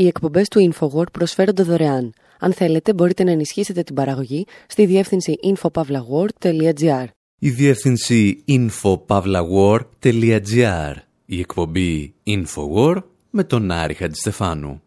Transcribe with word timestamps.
Οι 0.00 0.06
εκπομπές 0.06 0.48
του 0.48 0.72
InfoWord 0.72 1.12
προσφέρονται 1.12 1.62
δωρεάν. 1.62 2.12
Αν 2.38 2.52
θέλετε, 2.52 2.94
μπορείτε 2.94 3.24
να 3.24 3.30
ενισχύσετε 3.30 3.82
την 3.82 3.94
παραγωγή 3.94 4.46
στη 4.66 4.86
διεύθυνση 4.86 5.38
infopavlagor.gr. 5.42 7.04
Η 7.38 7.50
διεύθυνση 7.50 8.44
infopavlagor.gr. 8.48 10.94
Η 11.26 11.38
εκπομπή 11.38 12.14
InfoWord 12.26 13.02
με 13.30 13.44
τον 13.44 13.70
Άρη 13.70 13.94
Χατζηστεφάνου. 13.94 14.82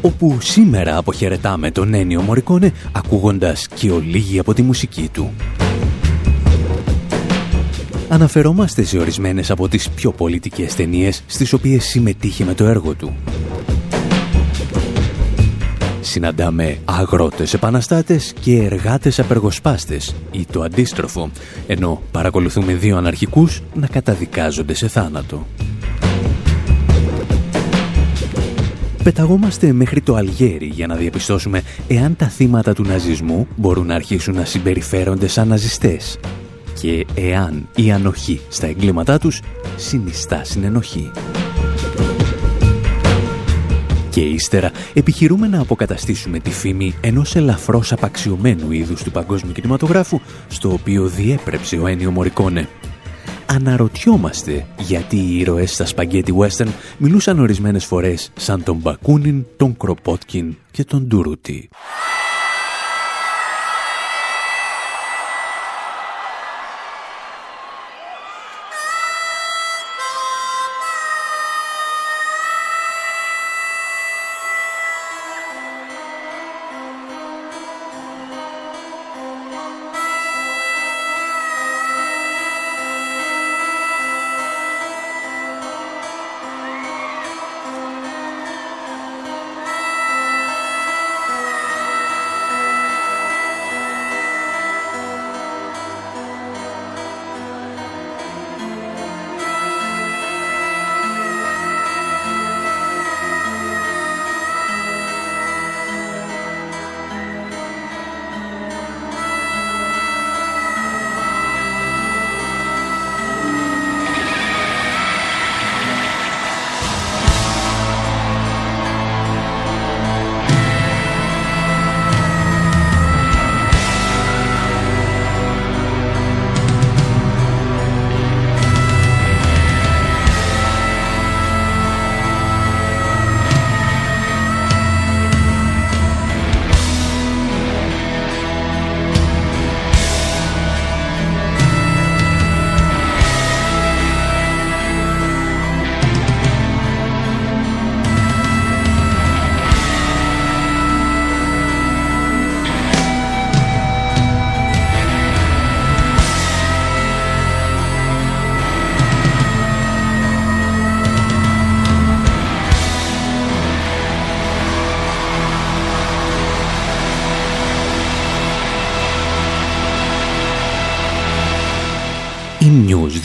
όπου 0.00 0.38
σήμερα 0.40 0.96
αποχαιρετάμε 0.96 1.70
τον 1.70 1.94
Ένιο 1.94 2.22
Μωρικόνε 2.22 2.72
ακούγοντας 2.92 3.68
και 3.68 3.90
ολίγη 3.90 4.38
από 4.38 4.54
τη 4.54 4.62
μουσική 4.62 5.08
του. 5.12 5.32
Αναφερόμαστε 8.10 8.82
σε 8.82 8.98
ορισμένες 8.98 9.50
από 9.50 9.68
τις 9.68 9.90
πιο 9.90 10.12
πολιτικές 10.12 10.74
ταινίες 10.74 11.22
στις 11.26 11.52
οποίες 11.52 11.84
συμμετείχε 11.84 12.44
με 12.44 12.54
το 12.54 12.64
έργο 12.64 12.94
του. 12.94 13.16
Συναντάμε 16.00 16.78
αγρότες 16.84 17.54
επαναστάτες 17.54 18.34
και 18.40 18.56
εργάτες 18.56 19.18
απεργοσπάστες 19.18 20.14
ή 20.30 20.46
το 20.50 20.62
αντίστροφο, 20.62 21.30
ενώ 21.66 22.02
παρακολουθούμε 22.10 22.74
δύο 22.74 22.96
αναρχικούς 22.96 23.62
να 23.74 23.86
καταδικάζονται 23.86 24.74
σε 24.74 24.88
θάνατο. 24.88 25.46
Πεταγόμαστε 29.02 29.72
μέχρι 29.72 30.00
το 30.00 30.14
Αλγέρι 30.14 30.66
για 30.66 30.86
να 30.86 30.94
διαπιστώσουμε 30.94 31.62
εάν 31.88 32.16
τα 32.16 32.28
θύματα 32.28 32.72
του 32.72 32.82
ναζισμού 32.82 33.46
μπορούν 33.56 33.86
να 33.86 33.94
αρχίσουν 33.94 34.34
να 34.34 34.44
συμπεριφέρονται 34.44 35.26
σαν 35.26 35.48
ναζιστές 35.48 36.18
και 36.80 37.06
εάν 37.14 37.68
η 37.76 37.92
ανοχή 37.92 38.40
στα 38.48 38.66
εγκλήματά 38.66 39.18
τους 39.18 39.40
συνιστά 39.76 40.44
συνενοχή. 40.44 41.10
Και 44.10 44.20
ύστερα 44.20 44.70
επιχειρούμε 44.94 45.46
να 45.46 45.60
αποκαταστήσουμε 45.60 46.38
τη 46.38 46.50
φήμη 46.50 46.94
ενός 47.00 47.36
ελαφρώς 47.36 47.92
απαξιωμένου 47.92 48.72
είδους 48.72 49.02
του 49.02 49.10
παγκόσμιου 49.10 49.52
κινηματογράφου 49.52 50.20
στο 50.48 50.72
οποίο 50.72 51.06
διέπρεψε 51.06 51.76
ο 51.76 51.86
Ένιο 51.86 52.10
Μωρικόνε 52.10 52.68
αναρωτιόμαστε 53.50 54.66
γιατί 54.78 55.16
οι 55.16 55.38
ήρωες 55.38 55.72
στα 55.72 55.86
σπαγκέτι 55.86 56.34
western 56.38 56.68
μιλούσαν 56.98 57.38
ορισμένες 57.38 57.84
φορές 57.84 58.30
σαν 58.36 58.62
τον 58.62 58.76
Μπακούνιν, 58.76 59.44
τον 59.56 59.76
Κροπότκιν 59.76 60.56
και 60.70 60.84
τον 60.84 61.02
Ντουρούτι. 61.06 61.68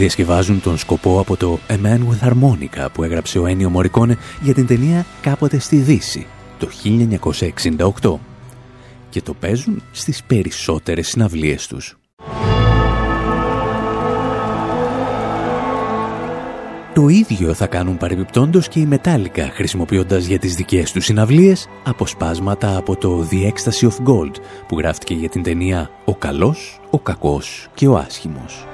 Διασκευάζουν 0.03 0.61
τον 0.61 0.77
σκοπό 0.77 1.19
από 1.19 1.37
το 1.37 1.59
A 1.69 1.73
Man 1.73 1.99
with 1.99 2.27
Harmonica 2.27 2.87
που 2.93 3.03
έγραψε 3.03 3.39
ο 3.39 3.45
Ένιο 3.45 3.69
Μωρικόνε 3.69 4.17
για 4.41 4.53
την 4.53 4.67
ταινία 4.67 5.05
«Κάποτε 5.21 5.59
στη 5.59 5.75
Δύση» 5.75 6.27
το 6.59 6.69
1968 8.01 8.13
και 9.09 9.21
το 9.21 9.33
παίζουν 9.33 9.83
στις 9.91 10.23
περισσότερες 10.23 11.07
συναυλίες 11.07 11.67
τους. 11.67 11.97
Το 16.93 17.07
ίδιο 17.07 17.53
θα 17.53 17.67
κάνουν 17.67 17.97
παρεμπιπτόντως 17.97 18.67
και 18.67 18.79
οι 18.79 18.87
Metallica 18.91 19.47
χρησιμοποιώντας 19.53 20.25
για 20.25 20.39
τις 20.39 20.55
δικές 20.55 20.91
τους 20.91 21.05
συναυλίες 21.05 21.67
αποσπάσματα 21.83 22.77
από 22.77 22.95
το 22.95 23.27
The 23.31 23.51
Ecstasy 23.51 23.87
of 23.87 24.09
Gold 24.09 24.35
που 24.67 24.77
γράφτηκε 24.77 25.13
για 25.13 25.29
την 25.29 25.43
ταινία 25.43 25.89
«Ο 26.05 26.15
καλός, 26.15 26.79
ο 26.89 26.99
κακός 26.99 27.67
και 27.73 27.87
ο 27.87 27.97
άσχημος». 27.97 28.67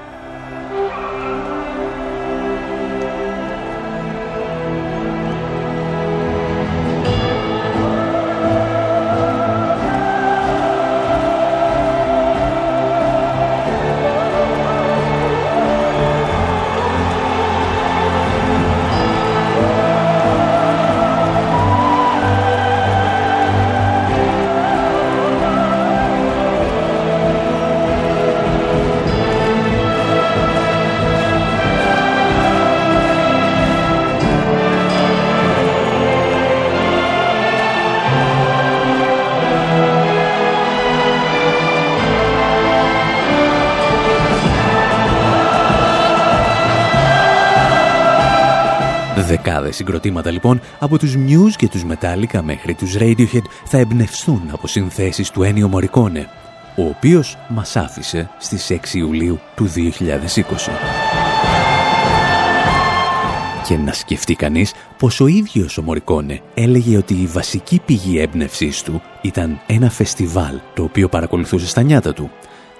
Συγκροτήματα 49.79 50.31
λοιπόν 50.31 50.61
από 50.79 50.97
τους 50.97 51.15
Muse 51.15 51.53
και 51.55 51.67
τους 51.67 51.83
Metallica 51.89 52.41
μέχρι 52.43 52.73
τους 52.73 52.95
Radiohead 52.99 53.43
θα 53.65 53.77
εμπνευστούν 53.77 54.41
από 54.51 54.67
συνθέσεις 54.67 55.29
του 55.29 55.41
Ennio 55.43 55.69
Morricone, 55.73 56.25
ο 56.75 56.83
οποίος 56.87 57.37
μας 57.49 57.75
άφησε 57.75 58.29
στις 58.39 58.67
6 58.69 58.93
Ιουλίου 58.93 59.39
του 59.55 59.67
2020. 59.67 59.79
Και 63.67 63.77
να 63.77 63.93
σκεφτεί 63.93 64.35
κανείς 64.35 64.73
πως 64.97 65.19
ο 65.19 65.27
ίδιος 65.27 65.77
ο 65.77 65.81
Μωρικόνε 65.81 66.41
έλεγε 66.53 66.97
ότι 66.97 67.13
η 67.13 67.25
βασική 67.25 67.81
πηγή 67.85 68.19
έμπνευσής 68.19 68.83
του 68.83 69.01
ήταν 69.21 69.59
ένα 69.67 69.89
φεστιβάλ 69.89 70.59
το 70.73 70.83
οποίο 70.83 71.09
παρακολουθούσε 71.09 71.67
στα 71.67 71.81
νιάτα 71.81 72.13
του. 72.13 72.31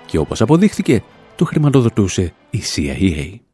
Και 0.06 0.18
όπως 0.18 0.42
αποδείχθηκε, 0.42 1.04
το 1.36 1.46
χρηματοδοτούσε 1.46 2.34
η 2.50 2.62
CIA. 2.76 3.49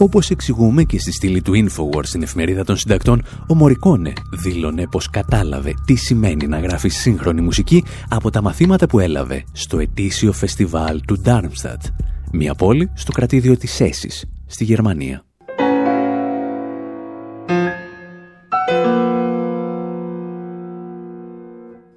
Όπως 0.00 0.30
εξηγούμε 0.30 0.82
και 0.84 0.98
στη 0.98 1.12
στήλη 1.12 1.42
του 1.42 1.52
Infowars 1.54 2.04
στην 2.04 2.22
εφημερίδα 2.22 2.64
των 2.64 2.76
συντακτών, 2.76 3.24
ο 3.46 3.54
Μωρικόνε 3.54 4.12
δήλωνε 4.32 4.86
πως 4.86 5.10
κατάλαβε 5.10 5.74
τι 5.84 5.94
σημαίνει 5.94 6.46
να 6.46 6.58
γράφεις 6.58 6.96
σύγχρονη 6.96 7.40
μουσική 7.40 7.84
από 8.08 8.30
τα 8.30 8.42
μαθήματα 8.42 8.86
που 8.86 8.98
έλαβε 8.98 9.44
στο 9.52 9.78
ετήσιο 9.78 10.32
φεστιβάλ 10.32 11.00
του 11.00 11.22
Darmstadt, 11.24 11.90
μια 12.32 12.54
πόλη 12.54 12.90
στο 12.94 13.12
κρατήδιο 13.12 13.56
της 13.56 13.80
Έσης, 13.80 14.24
στη 14.46 14.64
Γερμανία. 14.64 15.27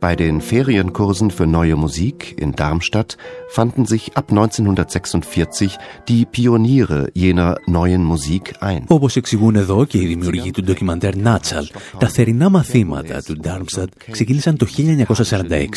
Bei 0.07 0.15
den 0.15 0.41
Ferienkursen 0.41 1.29
für 1.29 1.45
neue 1.45 1.75
Musik 1.75 2.17
in 2.43 2.51
Darmstadt 2.53 3.17
fanden 3.49 3.85
sich 3.85 4.03
ab 4.19 4.31
1946 4.31 5.77
die 6.07 6.25
Pioniere 6.25 7.11
jener 7.13 7.57
neuen 7.67 8.03
Musik 8.03 8.55
ein. 8.59 8.83
Όπως 8.87 9.15
εξηγούν 9.15 9.55
εδώ 9.55 9.85
και 9.85 9.97
οι 9.97 10.05
δημιουργοί 10.05 10.51
του 10.51 10.63
ντοκιμαντέρ 10.63 11.15
Νάτσαλ, 11.15 11.67
τα 11.97 12.07
θερινά 12.07 12.49
μαθήματα 12.49 13.21
του 13.21 13.37
Darmstadt 13.43 13.87
ξεκίνησαν 14.11 14.57
το 14.57 14.67
1946 14.77 15.67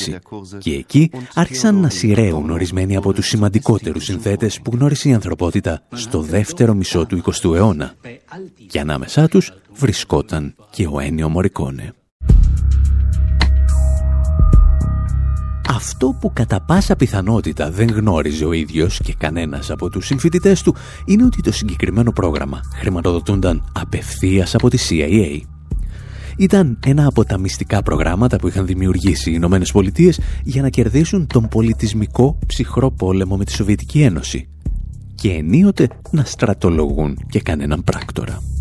και 0.59 0.75
εκεί 0.75 1.11
άρχισαν 1.35 1.81
να 1.81 1.89
σειραίουν 1.89 2.51
ορισμένοι 2.51 2.97
από 2.97 3.13
τους 3.13 3.27
σημαντικότερους 3.27 4.05
συνθέτες 4.05 4.61
που 4.61 4.71
γνώρισε 4.75 5.09
η 5.09 5.13
ανθρωπότητα 5.13 5.83
στο 5.93 6.21
δεύτερο 6.21 6.75
μισό 6.75 7.07
του 7.07 7.23
20ου 7.25 7.55
αιώνα. 7.55 7.95
Και 8.67 8.81
ανάμεσά 8.81 9.29
τους 9.29 9.53
βρισκόταν 9.73 10.55
και 10.71 10.87
ο 10.87 11.01
Ένιο 11.01 11.29
Μωρικόνε. 11.29 11.95
Αυτό 15.69 16.17
που 16.21 16.33
κατά 16.33 16.61
πάσα 16.61 16.97
πιθανότητα 16.97 17.71
δεν 17.71 17.91
γνώριζε 17.91 18.45
ο 18.45 18.53
ίδιος 18.53 19.01
και 19.05 19.15
κανένας 19.19 19.71
από 19.71 19.89
τους 19.89 20.07
συμφοιτητές 20.07 20.63
του 20.63 20.75
είναι 21.05 21.25
ότι 21.25 21.43
το 21.43 21.53
συγκεκριμένο 21.53 22.13
πρόγραμμα 22.13 22.61
χρηματοδοτούνταν 22.75 23.71
απευθείας 23.73 24.55
από 24.55 24.71
τη 24.71 24.79
CIA. 24.89 25.41
Ήταν 26.37 26.79
ένα 26.87 27.07
από 27.07 27.25
τα 27.25 27.39
μυστικά 27.39 27.83
προγράμματα 27.83 28.37
που 28.37 28.49
είχαν 28.49 28.67
δημιουργήσει 28.67 29.31
οι 29.31 29.35
Ηνωμένες 29.37 29.73
Πολιτείες 29.73 30.21
για 30.43 30.63
να 30.63 30.69
κερδίσουν 30.69 31.27
τον 31.27 31.49
πολιτισμικό 31.49 32.39
ψυχρό 32.47 32.91
πόλεμο 32.91 33.37
με 33.37 33.45
τη 33.45 33.53
Σοβιετική 33.53 34.03
Ένωση 34.03 34.49
και 35.15 35.31
ενίοτε 35.31 35.89
να 36.11 36.25
στρατολογούν 36.25 37.19
και 37.29 37.41
κανέναν 37.41 37.85
πράκτορα. 37.85 38.54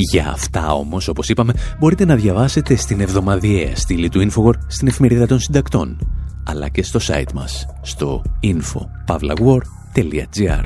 Για 0.00 0.30
αυτά 0.30 0.74
όμως, 0.74 1.08
όπως 1.08 1.28
είπαμε, 1.28 1.52
μπορείτε 1.78 2.04
να 2.04 2.14
διαβάσετε 2.14 2.76
στην 2.76 3.00
εβδομαδιαία 3.00 3.76
στήλη 3.76 4.08
του 4.08 4.30
Infowar 4.30 4.52
στην 4.66 4.88
εφημερίδα 4.88 5.26
των 5.26 5.40
συντακτών, 5.40 5.98
αλλά 6.44 6.68
και 6.68 6.82
στο 6.82 7.00
site 7.02 7.32
μας, 7.34 7.66
στο 7.82 8.22
info.pavlawar.gr. 8.42 10.62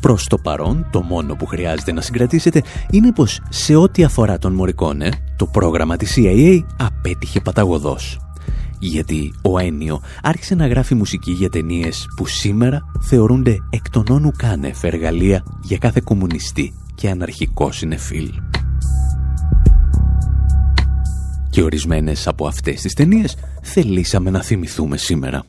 Προς 0.00 0.24
το 0.24 0.38
παρόν, 0.38 0.86
το 0.90 1.02
μόνο 1.02 1.34
που 1.34 1.46
χρειάζεται 1.46 1.92
να 1.92 2.00
συγκρατήσετε 2.00 2.62
είναι 2.90 3.12
πως 3.12 3.40
σε 3.48 3.74
ό,τι 3.74 4.04
αφορά 4.04 4.38
τον 4.38 4.52
Μωρικόνε, 4.52 5.10
το 5.36 5.46
πρόγραμμα 5.46 5.96
της 5.96 6.14
CIA 6.16 6.64
απέτυχε 6.76 7.40
παταγωδός 7.40 8.18
γιατί 8.78 9.34
ο 9.42 9.58
Ένιο 9.58 10.00
άρχισε 10.22 10.54
να 10.54 10.66
γράφει 10.66 10.94
μουσική 10.94 11.32
για 11.32 11.48
ταινίες 11.48 12.06
που 12.16 12.26
σήμερα 12.26 12.80
θεωρούνται 13.00 13.56
εκ 13.70 13.90
των 13.90 14.04
όνου 14.10 14.32
κάνευ 14.36 14.84
εργαλεία 14.84 15.44
για 15.62 15.78
κάθε 15.78 16.00
κομμουνιστή 16.04 16.74
και 16.94 17.10
αναρχικό 17.10 17.72
συνεφίλ. 17.72 18.30
Και 21.50 21.62
ορισμένες 21.62 22.26
από 22.26 22.46
αυτές 22.46 22.80
τις 22.80 22.94
ταινίες 22.94 23.36
θελήσαμε 23.62 24.30
να 24.30 24.42
θυμηθούμε 24.42 24.96
σήμερα. 24.96 25.44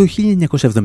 Το 0.00 0.06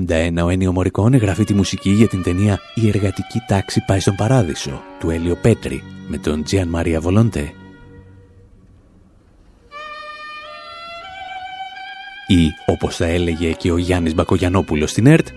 1971 0.07 0.43
ο 0.43 0.49
Ένιο 0.49 0.71
Μωρικόνε 0.71 1.17
γράφει 1.17 1.43
τη 1.43 1.53
μουσική 1.53 1.89
για 1.89 2.07
την 2.07 2.23
ταινία 2.23 2.59
«Η 2.75 2.87
εργατική 2.87 3.39
τάξη 3.47 3.83
πάει 3.87 3.99
στον 3.99 4.15
παράδεισο» 4.15 4.81
του 4.99 5.09
Έλιο 5.09 5.35
Πέτρη 5.35 5.83
με 6.07 6.17
τον 6.17 6.43
Τζιαν 6.43 6.67
Μαρία 6.67 7.01
Βολοντέ. 7.01 7.51
Ή, 12.27 12.47
όπως 12.65 12.95
θα 12.95 13.05
έλεγε 13.05 13.51
και 13.51 13.71
ο 13.71 13.77
Γιάννης 13.77 14.15
Μπακογιανόπουλος 14.15 14.91
στην 14.91 15.05
ΕΡΤ, 15.05 15.27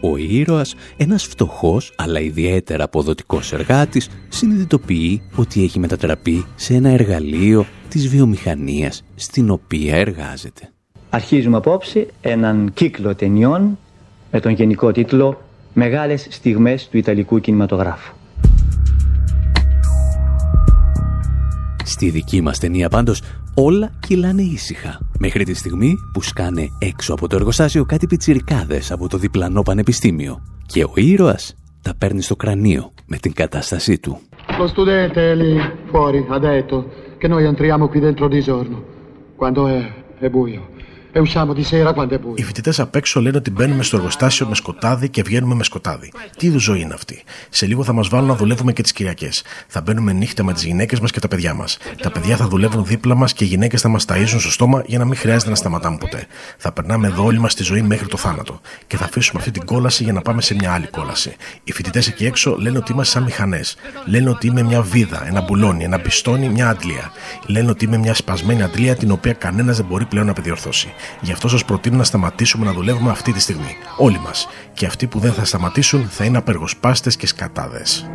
ο 0.00 0.16
ήρωας, 0.16 0.74
ένας 0.96 1.24
φτωχός 1.24 1.92
αλλά 1.96 2.20
ιδιαίτερα 2.20 2.84
αποδοτικός 2.84 3.52
εργάτης, 3.52 4.08
συνειδητοποιεί 4.28 5.22
ότι 5.34 5.62
έχει 5.62 5.78
μετατραπεί 5.78 6.44
σε 6.54 6.74
ένα 6.74 6.88
εργαλείο 6.88 7.66
της 7.88 8.08
βιομηχανίας 8.08 9.04
στην 9.14 9.50
οποία 9.50 9.96
εργάζεται. 9.96 10.72
Αρχίζουμε 11.12 11.56
απόψε 11.56 12.06
έναν 12.20 12.70
κύκλο 12.74 13.14
ταινιών 13.14 13.78
με 14.30 14.40
τον 14.40 14.52
γενικό 14.52 14.92
τίτλο 14.92 15.40
«Μεγάλες 15.72 16.26
στιγμές 16.30 16.88
του 16.88 16.96
Ιταλικού 16.96 17.40
κινηματογράφου». 17.40 18.14
Στη 21.84 22.10
δική 22.10 22.40
μας 22.40 22.58
ταινία 22.58 22.88
πάντως 22.88 23.22
όλα 23.54 23.92
κυλάνε 24.00 24.42
ήσυχα. 24.42 24.98
Μέχρι 25.18 25.44
τη 25.44 25.54
στιγμή 25.54 25.94
που 26.12 26.22
σκάνε 26.22 26.68
έξω 26.78 27.12
από 27.12 27.28
το 27.28 27.36
εργοστάσιο 27.36 27.84
κάτι 27.84 28.06
πιτσιρικάδες 28.06 28.90
από 28.90 29.08
το 29.08 29.18
διπλανό 29.18 29.62
πανεπιστήμιο. 29.62 30.42
Και 30.66 30.84
ο 30.84 30.92
ήρωας 30.94 31.54
τα 31.82 31.94
παίρνει 31.98 32.22
στο 32.22 32.36
κρανίο 32.36 32.92
με 33.06 33.16
την 33.16 33.32
κατάστασή 33.32 33.98
του. 33.98 34.20
Lo 34.58 34.66
studente 34.66 35.34
lì 35.40 35.52
fuori 35.90 36.20
ha 36.28 36.38
detto 36.38 36.74
che 37.18 37.28
noi 37.28 37.44
entriamo 37.44 37.88
qui 37.88 38.00
dentro 38.00 38.26
di 38.28 38.40
giorno, 38.42 38.76
quando 39.40 39.60
è, 39.68 39.80
è 40.18 40.28
buio. 40.28 40.62
Οι 42.34 42.42
φοιτητές 42.42 42.80
απ' 42.80 42.96
έξω 42.96 43.20
λένε 43.20 43.36
ότι 43.36 43.50
μπαίνουμε 43.50 43.82
στο 43.82 43.96
εργοστάσιο 43.96 44.46
με 44.46 44.54
σκοτάδι 44.54 45.08
και 45.08 45.22
βγαίνουμε 45.22 45.54
με 45.54 45.64
σκοτάδι. 45.64 46.12
Τι 46.36 46.46
είδου 46.46 46.58
ζωή 46.58 46.80
είναι 46.80 46.94
αυτή; 46.94 47.22
Σε 47.48 47.66
λίγο 47.66 47.84
θα 47.84 47.92
μας 47.92 48.08
βάλουν 48.08 48.28
να 48.28 48.34
δουλεύουμε 48.34 48.72
και 48.72 48.82
τις 48.82 48.92
Κυριακές. 48.92 49.42
Θα 49.66 49.80
μπαίνουμε 49.80 50.12
νύχτα 50.12 50.44
με 50.44 50.52
τις 50.52 50.64
γυναίκες 50.64 51.00
μας 51.00 51.10
και 51.10 51.20
τα 51.20 51.28
παιδιά 51.28 51.54
μας. 51.54 51.78
Τα 52.02 52.10
παιδιά 52.10 52.36
θα 52.36 52.48
δουλεύουν 52.48 52.84
δίπλα 52.84 53.14
μας 53.14 53.32
και 53.32 53.44
οι 53.44 53.46
γυναίκες 53.46 53.80
θα 53.80 53.88
μας 53.88 54.04
ταΐζουν 54.08 54.38
στο 54.38 54.50
στόμα 54.50 54.82
για 54.86 54.98
να 54.98 55.04
μην 55.04 55.16
χρειάζεται 55.16 55.50
να 55.50 55.56
σταματάμε 55.56 55.96
ποτέ. 55.96 56.26
Θα 56.56 56.72
περνάμε 56.72 57.06
εδώ 57.06 57.24
όλοι 57.24 57.38
μας 57.38 57.54
τη 57.54 57.62
ζωή 57.62 57.82
μέχρι 57.82 58.06
το 58.06 58.16
θάνατο. 58.16 58.60
Και 58.86 58.96
θα 58.96 59.04
αφήσουμε 59.04 59.38
αυτή 59.38 59.50
την 59.50 59.64
κόλαση 59.64 60.02
για 60.02 60.12
να 60.12 60.20
πάμε 60.20 60.42
σε 60.42 60.54
μια 60.54 60.72
άλλη 60.72 60.86
κόλαση. 60.86 61.36
Οι 61.64 61.72
φοιτητές 61.72 62.08
εκεί 62.08 62.26
έξω 62.26 62.56
λένε 62.58 62.78
ότι 62.78 62.92
είμαστε 62.92 63.12
σαν 63.12 63.22
μηχανές. 63.22 63.76
Λένε 64.06 64.30
ότι 64.30 64.46
είμαι 64.46 64.62
μια 64.62 64.82
βίδα, 64.82 65.26
ένα 65.26 65.40
μπουλόνι, 65.40 65.84
ένα 65.84 66.00
πιστόνι, 66.00 66.48
μια 66.48 66.68
αντλία. 66.68 67.12
Λένε 67.46 67.70
ότι 67.70 67.84
είμαι 67.84 67.96
μια 67.96 68.14
σπασμένη 68.14 68.62
αντλία 68.62 68.96
την 68.96 69.10
οποία 69.10 69.32
κανένας 69.32 69.76
δεν 69.76 69.86
μπορεί 69.86 70.04
πλέον 70.04 70.24
να 70.24 70.30
επιδιορθώσει. 70.30 70.92
Γι' 71.20 71.32
αυτό 71.32 71.48
σας 71.48 71.64
προτείνω 71.64 71.96
να 71.96 72.04
σταματήσουμε 72.04 72.64
να 72.64 72.72
δουλεύουμε 72.72 73.10
αυτή 73.10 73.32
τη 73.32 73.40
στιγμή. 73.40 73.76
Όλοι 73.96 74.18
μας. 74.18 74.48
Και 74.72 74.86
αυτοί 74.86 75.06
που 75.06 75.18
δεν 75.18 75.32
θα 75.32 75.44
σταματήσουν 75.44 76.08
θα 76.08 76.24
είναι 76.24 76.38
απεργοσπάστες 76.38 77.16
και 77.16 77.26
σκατάδες. 77.26 78.10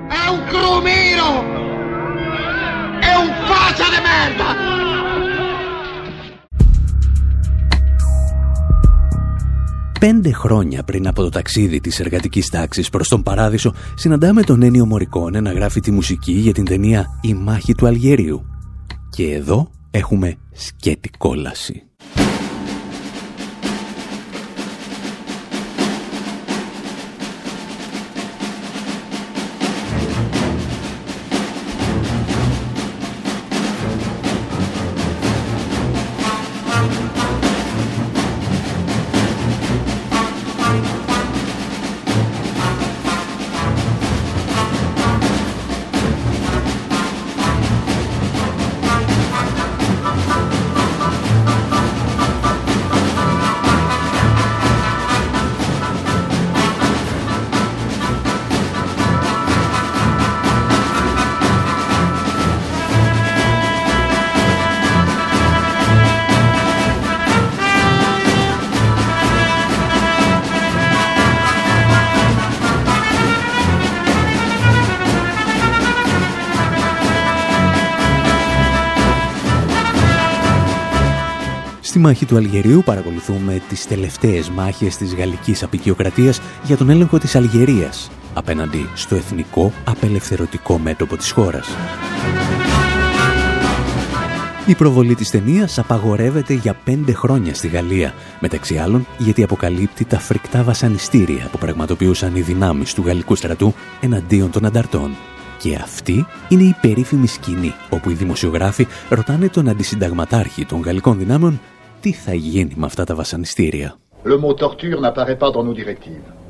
Πέντε 10.00 10.32
χρόνια 10.32 10.84
πριν 10.84 11.08
από 11.08 11.22
το 11.22 11.30
ταξίδι 11.30 11.80
της 11.80 12.00
εργατικής 12.00 12.50
τάξης 12.50 12.90
προς 12.90 13.08
τον 13.08 13.24
Παράδεισο 13.24 13.74
συναντάμε 13.96 14.42
τον 14.42 14.62
Ένιο 14.62 14.86
Μωρικόνε 14.86 15.40
να 15.40 15.52
γράφει 15.52 15.80
τη 15.80 15.92
μουσική 15.92 16.32
για 16.32 16.54
την 16.54 16.66
ταινία 16.66 17.20
«Η 17.22 17.34
μάχη 17.34 17.74
του 17.74 17.88
Αλγερίου». 17.88 18.46
Και 19.10 19.34
εδώ 19.34 19.70
έχουμε 19.92 20.36
σκέτη 20.52 21.10
κόλαση. 21.18 21.84
Στη 81.96 82.04
μάχη 82.04 82.26
του 82.26 82.38
Αλγερίου 82.38 82.82
παρακολουθούμε 82.86 83.62
τις 83.70 83.88
τελευταίες 83.88 84.50
μάχες 84.50 84.98
της 84.98 85.16
γαλλικής 85.16 85.64
απεικιοκρατίας 85.64 86.42
για 86.64 86.78
τον 86.78 86.90
έλεγχο 86.90 87.18
της 87.18 87.36
Αλγερίας 87.36 88.12
απέναντι 88.34 88.90
στο 88.94 89.16
εθνικό 89.16 89.72
απελευθερωτικό 89.84 90.78
μέτωπο 90.78 91.18
της 91.18 91.32
χώρας. 91.32 91.68
Η 94.66 94.76
προβολή 94.76 95.16
της 95.16 95.30
ταινίας 95.30 95.80
απαγορεύεται 95.80 96.54
για 96.54 96.74
πέντε 96.84 97.14
χρόνια 97.14 97.54
στη 97.54 97.68
Γαλλία, 97.68 98.14
μεταξύ 98.40 98.78
άλλων 98.78 99.08
γιατί 99.18 99.44
αποκαλύπτει 99.44 100.06
τα 100.06 100.20
φρικτά 100.20 100.64
βασανιστήρια 100.64 101.48
που 101.52 101.58
πραγματοποιούσαν 101.58 102.36
οι 102.36 102.42
δυνάμεις 102.42 102.94
του 102.94 103.04
γαλλικού 103.06 103.36
στρατού 103.36 103.74
εναντίον 104.02 104.52
των 104.52 104.66
ανταρτών. 104.66 105.16
Και 105.58 105.76
αυτή 105.76 106.26
είναι 106.50 106.64
η 106.64 106.76
περίφημη 106.82 107.28
σκηνή 107.28 107.74
όπου 107.90 108.10
οι 108.10 108.14
δημοσιογράφοι 108.14 108.88
ρωτάνε 109.10 109.50
τον 109.50 109.70
αντισυνταγματάρχη 109.70 110.66
των 110.66 110.82
γαλλικών 110.82 111.18
δυνάμεων 111.18 111.60
τι 112.06 112.12
θα 112.12 112.34
γίνει 112.34 112.72
με 112.76 112.86
αυτά 112.86 113.04
τα 113.04 113.16
βασανιστήρια. 113.16 113.98
Le 114.24 114.38
mot 114.38 114.54
torture 114.54 115.00
n'apparaît 115.00 115.38
pas 115.38 115.52
dans 115.52 115.64
nos 115.64 115.74
directives. 115.74 116.45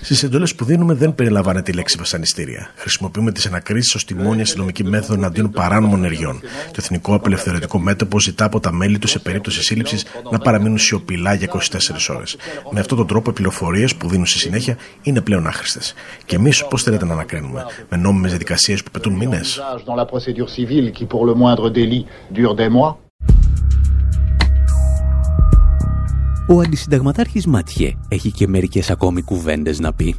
Στις 0.00 0.22
εντολές 0.22 0.54
που 0.54 0.64
δίνουμε 0.64 0.94
δεν 0.94 1.14
περιλαμβάνεται 1.14 1.70
η 1.70 1.74
λέξη 1.74 1.96
βασανιστήρια. 1.98 2.70
Χρησιμοποιούμε 2.76 3.32
τις 3.32 3.46
ανακρίσεις 3.46 3.94
ω 3.94 3.98
τη 4.06 4.14
μόνη 4.14 4.40
αστυνομική 4.40 4.84
μέθοδο 4.84 5.14
εναντίον 5.14 5.50
παράνομων 5.50 5.98
ενεργειών. 5.98 6.40
Το 6.42 6.76
Εθνικό 6.78 7.14
Απελευθερωτικό 7.14 7.78
Μέτωπο 7.78 8.20
ζητά 8.20 8.44
από 8.44 8.60
τα 8.60 8.72
μέλη 8.72 8.98
τους 8.98 9.10
σε 9.10 9.18
περίπτωση 9.18 9.62
σύλληψης 9.62 10.04
να 10.30 10.38
παραμείνουν 10.38 10.78
σιωπηλά 10.78 11.34
για 11.34 11.46
24 11.46 12.14
ώρες. 12.16 12.36
Με 12.70 12.80
αυτόν 12.80 12.98
τον 12.98 13.06
τρόπο 13.06 13.30
οι 13.30 13.32
πληροφορίες 13.32 13.94
που 13.94 14.08
δίνουν 14.08 14.26
στη 14.26 14.38
συνέχεια 14.38 14.76
είναι 15.02 15.20
πλέον 15.20 15.46
άχρηστες. 15.46 15.94
Και 16.24 16.36
εμείς 16.36 16.66
πώς 16.66 16.82
θέλετε 16.82 17.04
να 17.04 17.12
ανακρίνουμε, 17.12 17.64
με 17.88 17.96
νόμιμες 17.96 18.30
διαδικασίες 18.30 18.82
που 18.82 18.90
πετούν 18.90 19.14
μήνες; 19.14 19.60
Ο 26.52 26.60
αντισυνταγματάρχης 26.60 27.46
Ματιέ 27.46 27.92
έχει 28.08 28.30
και 28.30 28.48
μερικές 28.48 28.90
ακόμη 28.90 29.22
κουβέντες 29.22 29.80
να 29.80 29.92
πει. 29.92 30.14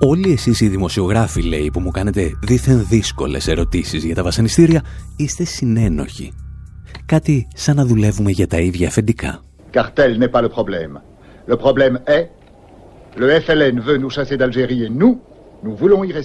Όλοι 0.00 0.32
εσείς 0.32 0.60
οι 0.60 0.68
δημοσιογράφοι, 0.68 1.42
λέει, 1.42 1.70
που 1.72 1.80
μου 1.80 1.90
κάνετε 1.90 2.30
δίθεν 2.42 2.86
δύσκολες 2.88 3.48
ερωτήσεις 3.48 4.04
για 4.04 4.14
τα 4.14 4.22
βασανιστήρια, 4.22 4.82
είστε 5.16 5.44
συνένοχοι. 5.44 6.32
Κάτι 7.06 7.48
σαν 7.54 7.76
να 7.76 7.84
δουλεύουμε 7.84 8.30
για 8.30 8.46
τα 8.46 8.58
ίδια 8.58 8.88
αφεντικά. 8.88 9.40
Cartel 9.72 10.18
n'est 10.18 10.32
pas 10.36 10.42
le 10.42 10.48
problème. 10.48 11.00
Le 11.46 11.56
problème 11.56 11.98
est, 12.06 12.26
le 13.16 13.40
FLN 13.40 13.80
veut 13.80 13.98
nous 14.02 14.12
chasser 14.16 14.36
d'Algérie 14.36 14.82
et 14.84 14.90
nous, 15.00 15.14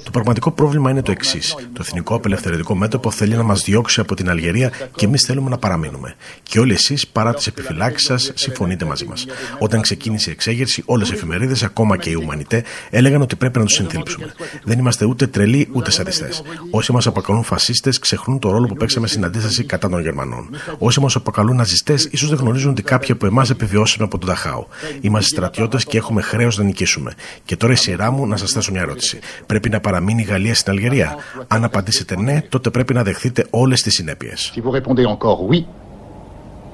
το 0.03 0.11
πραγματικό 0.11 0.51
πρόβλημα 0.51 0.91
είναι 0.91 1.01
το 1.01 1.11
εξής. 1.11 1.55
Το 1.73 1.79
Εθνικό 1.79 2.15
Απελευθερωτικό 2.15 2.75
Μέτωπο 2.75 3.11
θέλει 3.11 3.35
να 3.35 3.43
μας 3.43 3.63
διώξει 3.63 3.99
από 3.99 4.15
την 4.15 4.29
Αλγερία 4.29 4.71
και 4.95 5.05
εμείς 5.05 5.25
θέλουμε 5.25 5.49
να 5.49 5.57
παραμείνουμε. 5.57 6.15
Και 6.43 6.59
όλοι 6.59 6.73
εσείς, 6.73 7.07
παρά 7.07 7.33
τις 7.33 7.47
επιφυλάξεις 7.47 8.07
σας, 8.07 8.31
συμφωνείτε 8.35 8.85
μαζί 8.85 9.05
μας. 9.05 9.25
Όταν 9.59 9.81
ξεκίνησε 9.81 10.29
η 10.29 10.33
εξέγερση, 10.33 10.83
όλες 10.85 11.09
οι 11.09 11.13
εφημερίδες, 11.13 11.63
ακόμα 11.63 11.97
και 11.97 12.09
οι 12.09 12.13
Ουμανιτέ, 12.13 12.63
έλεγαν 12.89 13.21
ότι 13.21 13.35
πρέπει 13.35 13.59
να 13.59 13.65
τους 13.65 13.73
συνθήλψουμε. 13.73 14.33
Δεν 14.63 14.79
είμαστε 14.79 15.05
ούτε 15.05 15.27
τρελοί 15.27 15.69
ούτε 15.73 15.91
σαντιστέ. 15.91 16.29
Όσοι 16.71 16.91
μας 16.91 17.07
αποκαλούν 17.07 17.43
φασίστες, 17.43 17.99
ξεχνούν 17.99 18.39
το 18.39 18.51
ρόλο 18.51 18.67
που 18.67 18.75
παίξαμε 18.75 19.07
στην 19.07 19.25
αντίσταση 19.25 19.63
κατά 19.63 19.89
των 19.89 20.01
Γερμανών. 20.01 20.49
Όσοι 20.77 20.99
μας 20.99 21.15
αποκαλούν 21.15 21.55
ναζιστές, 21.55 22.07
ίσως 22.11 22.29
δεν 22.29 22.37
γνωρίζουν 22.37 22.71
ότι 22.71 22.81
κάποιοι 22.81 23.11
από 23.11 23.25
εμάς 23.25 23.49
επιβιώσαμε 23.49 24.05
από 24.05 24.17
τον 24.17 24.29
Ταχάου. 24.29 24.67
Είμαστε 25.01 25.35
στρατιώτες 25.35 25.85
και 25.85 25.97
έχουμε 25.97 26.21
χρέος 26.21 26.57
να 26.57 26.63
νικήσουμε. 26.63 27.13
Και 27.45 27.55
τώρα 27.55 27.73
η 27.73 27.75
σειρά 27.75 28.11
μου 28.11 28.27
να 28.27 28.37
σας 28.37 28.51
θέσω 28.51 28.71
μια 28.71 28.81
ερώτηση. 28.81 29.19
Πρέπει 29.45 29.69
να 29.69 29.79
παραμείνει 29.79 30.21
η 30.21 30.25
Γαλλία 30.25 30.55
στην 30.55 30.71
Αλγερία. 30.71 31.15
Αν 31.47 31.63
απαντήσετε 31.63 32.19
ναι, 32.19 32.41
τότε 32.49 32.69
πρέπει 32.69 32.93
να 32.93 33.03
δεχθείτε 33.03 33.45
όλες 33.49 33.81
τις 33.81 33.93
συνέπειες. 33.93 34.51
Si 34.55 34.61
vous 34.61 34.71
répondez 34.71 35.05
encore 35.05 35.39
oui, 35.49 35.65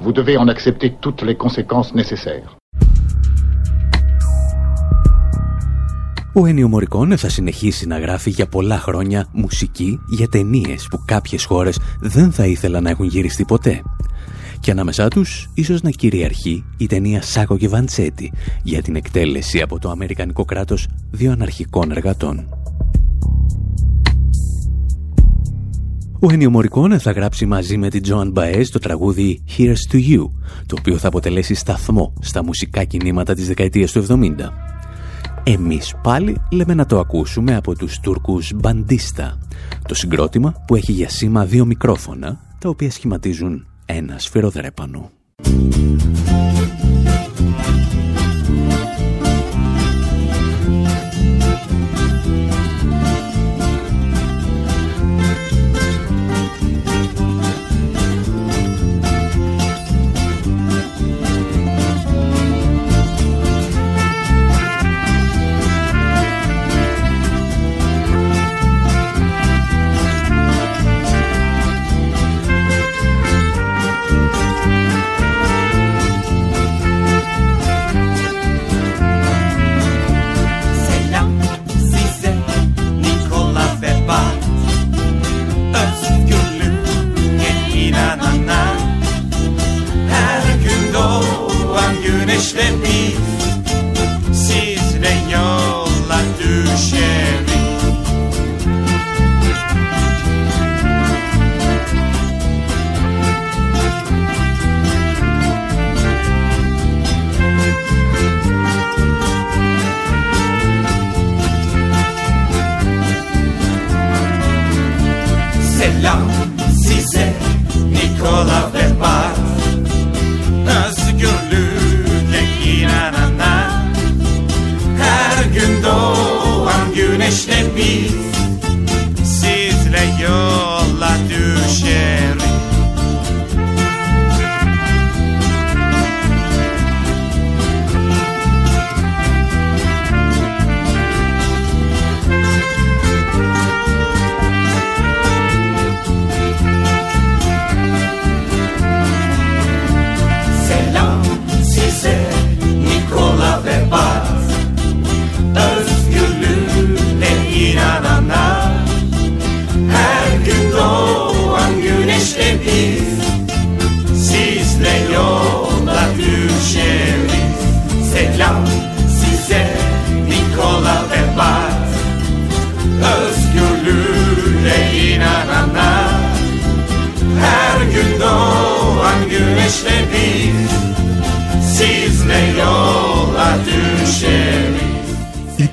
vous 0.04 0.12
devez 0.12 0.38
en 0.38 0.48
accepter 0.48 0.90
toutes 1.00 1.22
les 1.22 1.36
conséquences 1.36 1.92
nécessaires. 1.94 2.50
Ο 6.36 6.46
Ένιο 6.46 6.68
Μωρικόνε 6.68 7.16
θα 7.16 7.30
συνεχίσει 7.30 7.88
να 7.88 8.00
γράφει 8.00 8.30
για 8.30 8.48
πολλά 8.48 8.80
χρόνια 8.80 9.28
μουσική 9.32 10.00
για 10.08 10.28
ταινίες 10.28 10.88
που 10.90 11.04
κάποιες 11.06 11.46
χώρες 11.46 11.80
δεν 12.00 12.32
θα 12.32 12.46
ήθελαν 12.46 12.84
να 12.84 12.90
έχουν 12.90 13.06
γυριστεί 13.06 13.46
ποτέ. 13.46 13.82
Και 14.64 14.72
ανάμεσά 14.72 15.08
τους 15.08 15.50
ίσως 15.54 15.82
να 15.82 15.90
κυριαρχεί 15.90 16.64
η 16.78 16.88
ταινία 16.88 17.22
Σάκο 17.22 17.58
και 17.58 17.68
Βαντσέτη 17.68 18.32
για 18.64 18.82
την 18.82 18.96
εκτέλεση 18.96 19.62
από 19.62 19.80
το 19.80 19.90
Αμερικανικό 19.90 20.46
κράτος 20.46 20.88
δύο 21.12 21.32
αναρχικών 21.32 21.92
εργατών. 21.92 22.48
Ο 26.20 26.32
Ένιο 26.32 26.50
Μωρικόνε 26.50 26.98
θα 26.98 27.12
γράψει 27.12 27.46
μαζί 27.46 27.78
με 27.78 27.90
την 27.90 28.02
Τζοαν 28.02 28.32
Μπαέζ 28.32 28.70
το 28.70 28.80
τραγούδι 28.80 29.44
Here's 29.58 29.94
to 29.94 29.96
You, 29.96 30.30
το 30.66 30.76
οποίο 30.80 30.98
θα 30.98 31.08
αποτελέσει 31.08 31.54
σταθμό 31.54 32.14
στα 32.20 32.44
μουσικά 32.44 32.84
κινήματα 32.84 33.34
της 33.34 33.48
δεκαετίας 33.48 33.92
του 33.92 34.06
70. 34.10 34.34
Εμείς 35.44 35.94
πάλι 36.04 36.38
λέμε 36.52 36.74
να 36.74 36.86
το 36.86 37.00
ακούσουμε 37.00 37.56
από 37.56 37.76
τους 37.76 38.00
Τούρκους 38.00 38.52
Μπαντίστα, 38.56 39.38
το 39.88 39.96
συγκρότημα 39.96 40.54
που 40.68 40.76
έχει 40.76 40.92
για 40.92 41.10
σήμα 41.10 41.46
δύο 41.46 41.66
μικρόφωνα, 41.66 42.40
τα 42.60 42.70
οποία 42.70 42.92
σχηματίζουν 42.92 43.68
ένα 43.86 44.20
σφυροδρέπανο. 44.20 45.12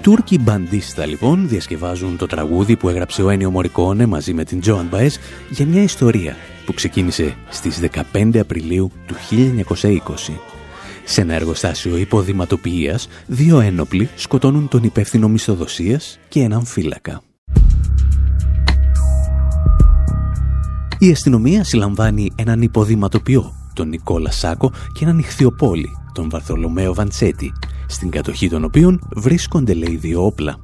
Τούρκοι 0.03 0.39
μπαντίστα 0.39 1.07
λοιπόν 1.07 1.49
διασκευάζουν 1.49 2.17
το 2.17 2.27
τραγούδι 2.27 2.77
που 2.77 2.89
έγραψε 2.89 3.23
ο 3.23 3.31
Ένιο 3.31 3.51
Μωρικόνε 3.51 4.07
μαζί 4.07 4.33
με 4.33 4.45
την 4.45 4.61
Τζόαν 4.61 4.87
Μπαές 4.87 5.19
για 5.51 5.67
μια 5.67 5.83
ιστορία 5.83 6.37
που 6.65 6.75
ξεκίνησε 6.75 7.37
στις 7.49 7.81
15 8.13 8.37
Απριλίου 8.39 8.91
του 9.07 9.15
1920. 9.67 9.95
Σε 11.05 11.21
ένα 11.21 11.35
εργοστάσιο 11.35 11.97
υποδηματοποιίας, 11.97 13.09
δύο 13.27 13.61
ένοπλοι 13.61 14.09
σκοτώνουν 14.17 14.69
τον 14.69 14.83
υπεύθυνο 14.83 15.29
μισθοδοσίας 15.29 16.19
και 16.29 16.41
έναν 16.41 16.65
φύλακα. 16.65 17.23
Η 20.99 21.11
αστυνομία 21.11 21.65
συλλαμβάνει 21.65 22.31
έναν 22.35 22.63
υποδηματοποιό, 22.63 23.55
τον 23.75 23.89
Νικόλα 23.89 24.31
Σάκο 24.31 24.73
και 24.93 25.05
έναν 25.05 25.19
ηχθιοπόλη, 25.19 25.89
τον 26.13 26.31
Βαρθολομαίο 26.31 26.95
Βαντσέτη, 26.95 27.53
στην 27.91 28.11
κατοχή 28.11 28.49
των 28.49 28.65
οποίων 28.65 29.09
βρίσκονται 29.17 29.75
λέει 29.75 29.97
δύο 29.97 30.25
όπλα. 30.27 30.57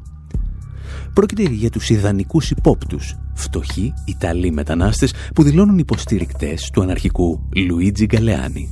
Πρόκειται 1.12 1.42
για 1.42 1.70
τους 1.70 1.90
ιδανικούς 1.90 2.50
υπόπτους, 2.50 3.16
φτωχοί 3.34 3.92
Ιταλοί 4.04 4.50
μετανάστες 4.52 5.14
που 5.34 5.42
δηλώνουν 5.42 5.78
υποστηρικτές 5.78 6.70
του 6.72 6.82
αναρχικού 6.82 7.48
Λουίτζι 7.56 8.04
Γκαλεάνη. 8.04 8.68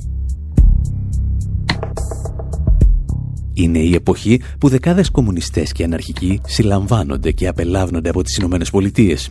Είναι 3.53 3.79
η 3.79 3.93
εποχή 3.93 4.41
που 4.59 4.69
δεκάδες 4.69 5.09
κομμουνιστές 5.09 5.71
και 5.71 5.83
αναρχικοί 5.83 6.41
συλλαμβάνονται 6.45 7.31
και 7.31 7.47
απελάβνονται 7.47 8.09
από 8.09 8.23
τις 8.23 8.37
Ηνωμένες 8.37 8.69
Πολιτείες. 8.69 9.29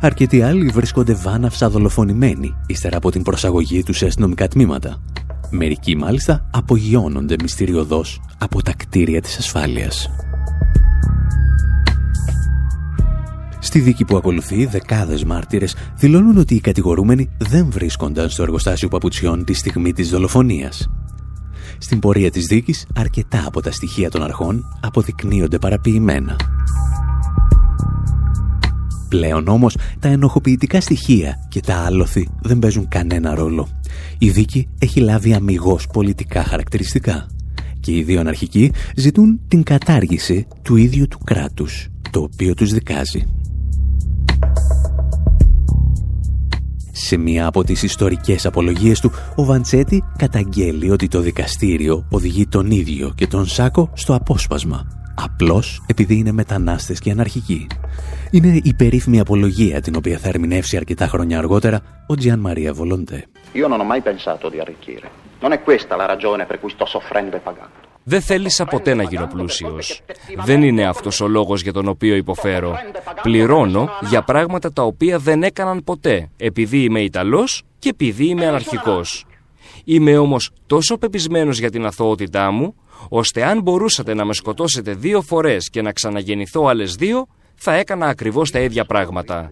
Αρκετοί 0.00 0.42
άλλοι 0.42 0.66
βρίσκονται 0.66 1.14
βάναυσα 1.14 1.70
δολοφονημένοι 1.70 2.54
ύστερα 2.66 2.96
από 2.96 3.10
την 3.10 3.22
προσαγωγή 3.22 3.82
τους 3.82 3.96
σε 3.96 4.06
αστυνομικά 4.06 4.48
τμήματα. 4.48 5.02
Μερικοί 5.50 5.96
μάλιστα 5.96 6.48
απογειώνονται 6.50 7.36
μυστηριωδώς 7.42 8.20
από 8.38 8.62
τα 8.62 8.72
κτίρια 8.76 9.20
της 9.20 9.38
ασφάλειας. 9.38 10.10
Στη 13.58 13.80
δίκη 13.80 14.04
που 14.04 14.16
ακολουθεί, 14.16 14.66
δεκάδες 14.66 15.24
μάρτυρες 15.24 15.74
δηλώνουν 15.96 16.38
ότι 16.38 16.54
οι 16.54 16.60
κατηγορούμενοι 16.60 17.30
δεν 17.38 17.70
βρίσκονταν 17.70 18.30
στο 18.30 18.42
εργοστάσιο 18.42 18.88
παπουτσιών 18.88 19.44
τη 19.44 19.52
στιγμή 19.52 19.92
της 19.92 20.10
δολοφονίας. 20.10 20.90
Στην 21.78 21.98
πορεία 21.98 22.30
της 22.30 22.46
δίκης, 22.46 22.86
αρκετά 22.96 23.44
από 23.46 23.60
τα 23.60 23.70
στοιχεία 23.70 24.10
των 24.10 24.22
αρχών 24.22 24.78
αποδεικνύονται 24.80 25.58
παραποιημένα. 25.58 26.36
Πλέον 29.10 29.48
όμως, 29.48 29.76
τα 29.98 30.08
ενοχοποιητικά 30.08 30.80
στοιχεία 30.80 31.46
και 31.48 31.60
τα 31.60 31.74
άλοθη 31.74 32.28
δεν 32.42 32.58
παίζουν 32.58 32.88
κανένα 32.88 33.34
ρόλο. 33.34 33.68
Η 34.18 34.30
δίκη 34.30 34.68
έχει 34.78 35.00
λάβει 35.00 35.34
αμυγός 35.34 35.86
πολιτικά 35.92 36.44
χαρακτηριστικά 36.44 37.26
και 37.80 37.92
οι 37.92 38.02
δύο 38.02 38.20
αναρχικοί 38.20 38.72
ζητούν 38.96 39.40
την 39.48 39.62
κατάργηση 39.62 40.46
του 40.62 40.76
ίδιου 40.76 41.08
του 41.08 41.18
κράτους, 41.24 41.88
το 42.10 42.20
οποίο 42.20 42.54
τους 42.54 42.72
δικάζει. 42.72 43.24
Σε 46.92 47.16
μία 47.16 47.46
από 47.46 47.64
τις 47.64 47.82
ιστορικές 47.82 48.46
απολογίες 48.46 49.00
του, 49.00 49.10
ο 49.36 49.44
Βαντσέτη 49.44 50.02
καταγγέλει 50.16 50.90
ότι 50.90 51.08
το 51.08 51.20
δικαστήριο 51.20 52.06
οδηγεί 52.10 52.46
τον 52.46 52.70
ίδιο 52.70 53.12
και 53.14 53.26
τον 53.26 53.46
Σάκο 53.46 53.90
στο 53.92 54.14
απόσπασμα, 54.14 54.99
απλώς 55.22 55.82
επειδή 55.86 56.14
είναι 56.14 56.32
μετανάστες 56.32 57.00
και 57.00 57.10
αναρχικοί. 57.10 57.66
Είναι 58.30 58.60
η 58.62 58.74
περίφημη 58.74 59.20
απολογία 59.20 59.80
την 59.80 59.96
οποία 59.96 60.18
θα 60.18 60.28
ερμηνεύσει 60.28 60.76
αρκετά 60.76 61.06
χρόνια 61.06 61.38
αργότερα 61.38 61.80
ο 62.06 62.14
Τζιάν 62.14 62.38
Μαρία 62.38 62.72
Βολοντέ. 62.72 63.24
Io 63.54 63.66
non 63.68 63.80
ho 63.80 63.84
mai 63.84 64.02
pensato 64.10 64.48
di 64.48 64.58
arricchire. 64.64 65.06
Non 65.44 65.52
è 65.52 65.58
questa 65.62 65.96
la 65.96 66.06
ragione 66.06 66.42
per 66.50 66.60
cui 66.60 66.70
sto 66.70 66.86
soffrendo 66.86 67.36
e 67.36 67.40
pagando. 67.40 67.88
Δεν 68.04 68.20
θέλησα 68.20 68.64
ποτέ 68.64 68.94
να 68.94 69.02
γίνω 69.02 69.26
πλούσιο. 69.26 69.78
Δεν 70.44 70.62
είναι 70.62 70.86
αυτός 70.86 71.20
ο 71.20 71.28
λόγος 71.28 71.62
για 71.62 71.72
τον 71.72 71.88
οποίο 71.88 72.14
υποφέρω. 72.14 72.78
Πληρώνω 73.22 73.88
για 74.08 74.22
πράγματα 74.22 74.72
τα 74.72 74.82
οποία 74.82 75.18
δεν 75.18 75.42
έκαναν 75.42 75.84
ποτέ, 75.84 76.30
επειδή 76.36 76.82
είμαι 76.82 77.00
Ιταλός 77.00 77.62
και 77.78 77.88
επειδή 77.88 78.26
είμαι 78.26 78.46
αναρχικός. 78.46 79.24
Είμαι 79.84 80.18
όμως 80.18 80.50
τόσο 80.66 80.98
πεπισμένος 80.98 81.58
για 81.58 81.70
την 81.70 81.86
αθωότητά 81.86 82.50
μου, 82.50 82.74
ώστε 83.08 83.44
αν 83.44 83.62
μπορούσατε 83.62 84.14
να 84.14 84.24
με 84.24 84.34
σκοτώσετε 84.34 84.92
δύο 84.92 85.22
φορές 85.22 85.70
και 85.70 85.82
να 85.82 85.92
ξαναγεννηθώ 85.92 86.66
άλλες 86.66 86.94
δύο, 86.94 87.26
θα 87.54 87.74
έκανα 87.74 88.06
ακριβώς 88.06 88.50
τα 88.50 88.58
ίδια 88.58 88.84
πράγματα. 88.84 89.50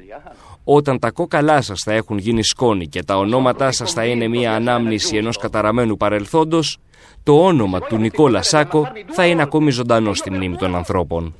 Όταν 0.65 0.99
τα 0.99 1.11
κόκαλά 1.11 1.61
σας 1.61 1.81
θα 1.85 1.93
έχουν 1.93 2.19
γίνει 2.19 2.43
σκόνη 2.45 2.87
και 2.87 3.03
τα 3.03 3.17
ονόματά 3.17 3.73
σας 3.73 3.93
θα 3.93 4.05
είναι 4.05 4.29
μια 4.29 4.55
ανάμνηση 4.55 5.17
ενός 5.17 5.37
καταραμένου 5.37 5.97
παρελθόντος, 5.97 6.79
το 7.23 7.45
όνομα 7.45 7.81
του 7.81 7.97
Νικόλα 7.97 8.43
Σάκο 8.43 8.89
θα 9.07 9.27
είναι 9.27 9.43
ακόμη 9.43 9.71
ζωντανό 9.71 10.15
στη 10.15 10.31
μνήμη 10.31 10.57
των 10.57 10.77
ανθρώπων. 10.77 11.35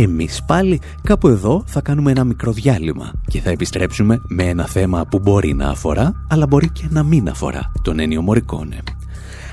Εμείς 0.00 0.42
πάλι 0.46 0.80
κάπου 1.02 1.28
εδώ 1.28 1.64
θα 1.66 1.80
κάνουμε 1.80 2.10
ένα 2.10 2.24
μικρό 2.24 2.52
διάλειμμα 2.52 3.12
και 3.26 3.40
θα 3.40 3.50
επιστρέψουμε 3.50 4.20
με 4.28 4.44
ένα 4.44 4.66
θέμα 4.66 5.06
που 5.06 5.18
μπορεί 5.18 5.54
να 5.54 5.68
αφορά 5.68 6.24
αλλά 6.28 6.46
μπορεί 6.46 6.70
και 6.70 6.86
να 6.90 7.02
μην 7.02 7.28
αφορά 7.28 7.72
τον 7.82 7.98
Ένιο 7.98 8.22
Μωρικόνε. 8.22 8.78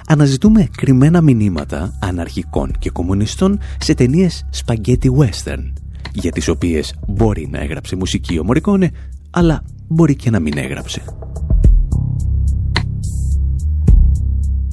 Αναζητούμε 0.08 0.70
κρυμμένα 0.78 1.22
μηνύματα 1.22 1.98
αναρχικών 2.02 2.72
και 2.80 2.90
κομμουνιστών 2.90 3.60
σε 3.80 3.94
ταινίες 3.94 4.46
σπαγκέτι 4.50 5.12
western 5.20 5.74
για 6.14 6.32
τις 6.32 6.48
οποίες 6.48 6.96
μπορεί 7.08 7.48
να 7.52 7.60
έγραψε 7.60 7.96
μουσική 7.96 8.40
ο 8.40 8.44
Μωρικόνε, 8.44 8.92
αλλά 9.30 9.64
μπορεί 9.88 10.16
και 10.16 10.30
να 10.30 10.40
μην 10.40 10.58
έγραψε. 10.58 11.02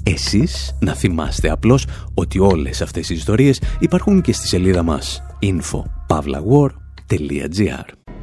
Εσείς 0.02 0.76
να 0.80 0.94
θυμάστε 0.94 1.50
απλώς 1.50 1.86
ότι 2.14 2.38
όλες 2.38 2.82
αυτές 2.82 3.10
οι 3.10 3.14
ιστορίες 3.14 3.60
υπάρχουν 3.78 4.20
και 4.20 4.32
στη 4.32 4.48
σελίδα 4.48 4.82
μας 4.82 5.22
info.pavlawar.gr 5.42 8.21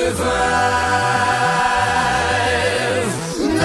survive. 0.00 0.30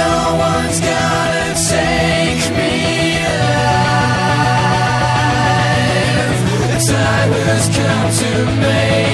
No 0.01 0.15
one's 0.47 0.79
gonna 0.79 1.47
take 1.71 2.43
me 2.57 2.73
alive. 3.35 3.65
The 6.71 6.79
time 6.91 7.31
has 7.47 7.65
come 7.77 8.09
to 8.19 8.29
make. 8.59 9.04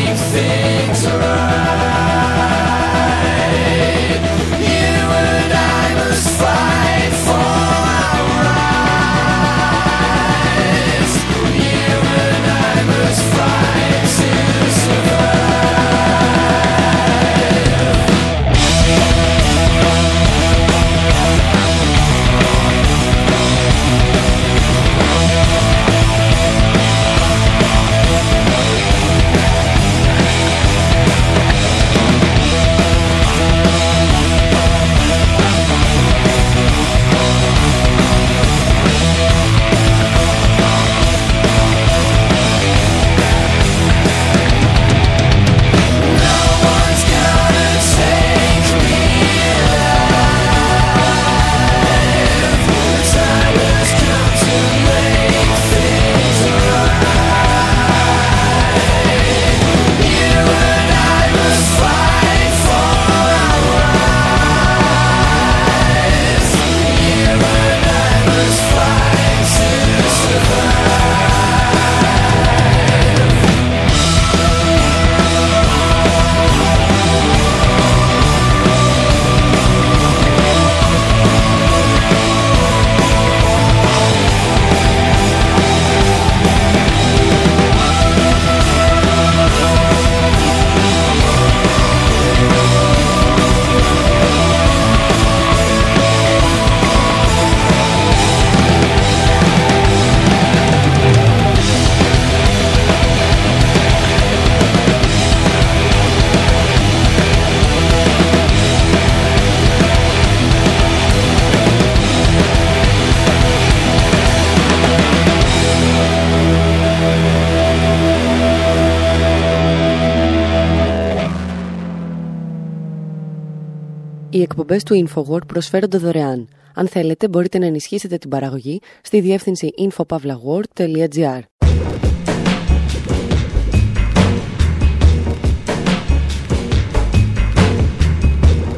Εκπομπές 124.62 124.84
του 124.84 125.08
InfoWord 125.08 125.48
προσφέρονται 125.48 125.98
δωρεάν. 125.98 126.48
Αν 126.74 126.88
θέλετε, 126.88 127.28
μπορείτε 127.28 127.58
να 127.58 127.66
ενισχύσετε 127.66 128.18
την 128.18 128.30
παραγωγή 128.30 128.82
στη 129.02 129.22
διεύθυνση 129.22 129.70
infopavlagor.gr. 129.78 131.40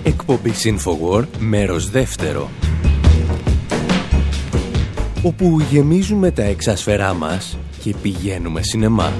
Εκπομπή 0.04 0.52
InfoWord, 0.64 1.28
μέρος 1.40 1.90
δεύτερο. 1.90 2.50
Όπου 5.24 5.60
γεμίζουμε 5.60 6.32
τα 6.32 6.44
εξάσφαιρά 6.44 7.14
μας 7.14 7.58
και 7.84 7.96
πηγαίνουμε 8.02 8.62
σινεμά. 8.62 9.14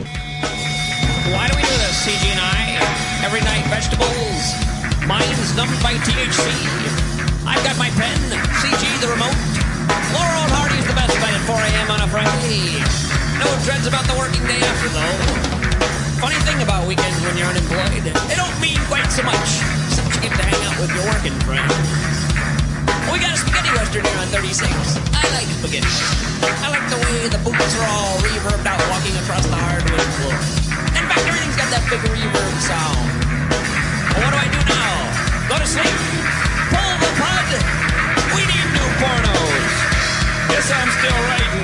Why 1.34 1.48
do 1.50 1.56
we 1.56 1.62
do 1.62 1.76
this, 1.84 1.96
CG&I? 2.06 2.62
Every 3.28 3.42
night 3.50 4.13
vegetables, 5.08 5.56
Mine's 5.56 5.56
numbed 5.56 5.80
by 5.84 5.94
THC. 6.04 6.48
I've 7.46 7.64
got 7.64 7.78
my 7.78 7.90
pen, 8.00 8.18
CG 8.62 8.84
the 9.02 9.08
remote. 9.12 9.36
Laurel 10.16 10.44
and 10.48 10.54
Hardy's 10.54 10.86
the 10.88 10.96
best 10.96 11.14
bet 11.20 11.34
at 11.34 11.44
4 11.44 11.56
a.m. 11.56 11.88
on 11.92 12.00
a 12.02 12.08
Friday. 12.08 12.80
No 13.40 13.48
dreads 13.68 13.88
about 13.88 14.06
the 14.08 14.16
working 14.16 14.44
day 14.48 14.60
after, 14.64 14.90
though. 14.96 15.16
Funny 16.24 16.40
thing 16.48 16.62
about 16.64 16.88
weekends 16.88 17.20
when 17.24 17.36
you're 17.36 17.50
unemployed, 17.50 18.04
they 18.30 18.38
don't 18.38 18.56
mean 18.64 18.80
quite 18.88 19.08
so 19.12 19.24
much, 19.24 19.50
since 19.92 20.08
you 20.16 20.22
get 20.24 20.34
to 20.40 20.44
hang 20.44 20.62
out 20.72 20.78
with 20.80 20.92
your 20.96 21.04
working 21.12 21.36
friends. 21.44 21.74
We 23.12 23.20
got 23.20 23.36
a 23.36 23.40
spaghetti 23.40 23.72
western 23.76 24.08
here 24.08 24.20
on 24.24 24.28
36. 24.32 24.64
I 25.12 25.24
like 25.36 25.50
spaghetti. 25.60 25.92
I 26.64 26.72
like 26.72 26.88
the 26.88 27.00
way 27.04 27.28
the 27.28 27.42
boots 27.44 27.74
are 27.76 27.88
all 27.92 28.16
reverbed 28.24 28.68
out 28.68 28.80
walking 28.88 29.16
across 29.20 29.44
the 29.48 29.60
hardwood 29.60 30.08
floor. 30.16 30.38
In 30.96 31.06
fact, 31.12 31.24
everything's 31.28 31.60
got 31.60 31.70
that 31.76 31.84
big 31.92 32.00
reverb 32.08 32.56
sound. 32.64 33.33
What 34.20 34.32
do 34.34 34.38
I 34.46 34.48
do 34.56 34.62
now? 34.78 34.96
Go 35.50 35.56
to 35.64 35.68
sleep? 35.76 35.98
Pull 36.74 36.94
the 37.04 37.12
plug? 37.20 37.48
We 38.36 38.42
need 38.52 38.68
new 38.78 38.90
pornos. 39.00 39.74
Guess 40.52 40.68
I'm 40.80 40.90
still 40.98 41.20
writing. 41.28 41.64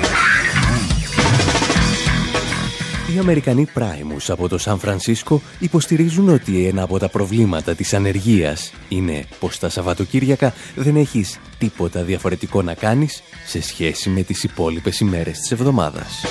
Οι 3.14 3.18
Αμερικανοί 3.18 3.64
πράιμους 3.64 4.30
από 4.30 4.48
το 4.48 4.58
Σαν 4.58 4.78
Φρανσίσκο 4.78 5.42
υποστηρίζουν 5.58 6.28
ότι 6.28 6.66
ένα 6.66 6.82
από 6.82 6.98
τα 6.98 7.08
προβλήματα 7.08 7.74
της 7.74 7.94
ανεργίας 7.94 8.72
είναι 8.88 9.24
πως 9.40 9.58
τα 9.58 9.68
Σαββατοκύριακα 9.68 10.54
δεν 10.74 10.96
έχεις 10.96 11.38
τίποτα 11.58 12.02
διαφορετικό 12.02 12.62
να 12.62 12.74
κάνεις 12.74 13.22
σε 13.46 13.62
σχέση 13.62 14.08
με 14.08 14.22
τις 14.22 14.44
υπόλοιπες 14.44 15.00
ημέρες 15.00 15.38
της 15.38 15.50
εβδομάδας. 15.50 16.24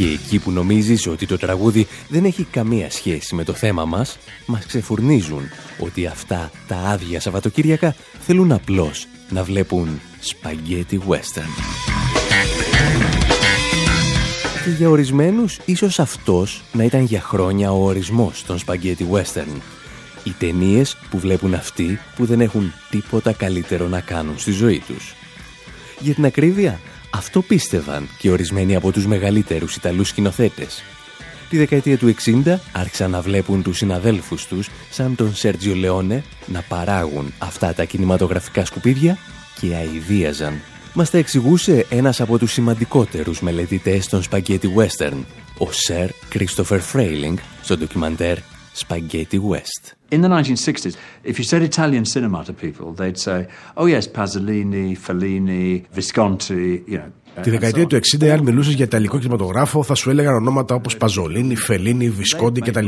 Και 0.00 0.06
εκεί 0.06 0.38
που 0.38 0.50
νομίζεις 0.50 1.06
ότι 1.06 1.26
το 1.26 1.38
τραγούδι 1.38 1.86
δεν 2.08 2.24
έχει 2.24 2.44
καμία 2.44 2.90
σχέση 2.90 3.34
με 3.34 3.44
το 3.44 3.52
θέμα 3.52 3.84
μας, 3.84 4.18
μας 4.46 4.66
ξεφουρνίζουν 4.66 5.42
ότι 5.78 6.06
αυτά 6.06 6.50
τα 6.66 6.76
άδεια 6.76 7.20
Σαββατοκύριακα 7.20 7.94
θέλουν 8.20 8.52
απλώς 8.52 9.06
να 9.30 9.44
βλέπουν 9.44 10.00
σπαγγέτι 10.20 11.00
western. 11.08 11.50
Και 14.64 14.70
για 14.70 14.88
ορισμένους, 14.88 15.58
ίσως 15.64 15.98
αυτός 15.98 16.62
να 16.72 16.84
ήταν 16.84 17.04
για 17.04 17.20
χρόνια 17.20 17.72
ο 17.72 17.84
ορισμός 17.84 18.44
των 18.44 18.58
σπαγγέτι 18.58 19.06
western. 19.12 19.60
Οι 20.24 20.34
ταινίες 20.38 20.96
που 21.10 21.18
βλέπουν 21.18 21.54
αυτοί 21.54 21.98
που 22.16 22.24
δεν 22.24 22.40
έχουν 22.40 22.72
τίποτα 22.90 23.32
καλύτερο 23.32 23.88
να 23.88 24.00
κάνουν 24.00 24.38
στη 24.38 24.50
ζωή 24.50 24.82
τους. 24.86 25.14
Για 26.00 26.14
την 26.14 26.24
ακρίβεια, 26.24 26.80
αυτό 27.10 27.42
πίστευαν 27.42 28.08
και 28.18 28.30
ορισμένοι 28.30 28.76
από 28.76 28.92
τους 28.92 29.06
μεγαλύτερους 29.06 29.76
Ιταλούς 29.76 30.08
σκηνοθέτες. 30.08 30.82
Τη 31.48 31.56
δεκαετία 31.56 31.98
του 31.98 32.14
60 32.44 32.58
άρχισαν 32.72 33.10
να 33.10 33.20
βλέπουν 33.20 33.62
τους 33.62 33.76
συναδέλφους 33.76 34.46
τους 34.46 34.68
σαν 34.90 35.14
τον 35.14 35.34
Σέρτζιο 35.34 35.74
Λεόνε 35.74 36.24
να 36.46 36.62
παράγουν 36.68 37.32
αυτά 37.38 37.74
τα 37.74 37.84
κινηματογραφικά 37.84 38.64
σκουπίδια 38.64 39.18
και 39.60 39.74
αηδίαζαν. 39.74 40.60
Μας 40.94 41.10
τα 41.10 41.18
εξηγούσε 41.18 41.86
ένας 41.88 42.20
από 42.20 42.38
τους 42.38 42.52
σημαντικότερους 42.52 43.40
μελετητές 43.40 44.08
των 44.08 44.22
Spaghetti 44.30 44.74
Western, 44.76 45.24
ο 45.58 45.72
Σερ 45.72 46.08
Christopher 46.34 46.80
Frailing, 46.92 47.34
στο 47.62 47.76
ντοκιμαντέρ 47.76 48.38
Spaghetti 48.86 49.38
West. 49.50 49.99
In 50.10 50.22
the 50.22 50.28
1960s, 50.28 50.96
if 51.22 51.38
you 51.38 51.44
said 51.44 51.62
Italian 51.62 52.04
cinema 52.04 52.44
to 52.44 52.52
people, 52.52 52.92
they'd 52.92 53.18
say, 53.18 53.46
oh 53.76 53.86
yes, 53.86 54.08
Pasolini, 54.08 54.96
Fellini, 54.96 55.86
Visconti, 55.90 56.82
you 56.86 56.98
know, 56.98 57.12
Τη 57.42 57.50
δεκαετία 57.50 57.86
του 57.86 57.98
60, 58.20 58.26
αν 58.26 58.42
μιλούσες 58.42 58.74
για 58.74 58.84
ιταλικό 58.84 59.18
κινηματογράφο, 59.18 59.82
θα 59.82 59.94
σου 59.94 60.10
έλεγαν 60.10 60.34
ονόματα 60.34 60.74
όπως 60.74 60.96
Παζολίνη, 60.96 61.56
Φελίνη, 61.56 62.10
Βισκόντι 62.10 62.60
κτλ. 62.60 62.86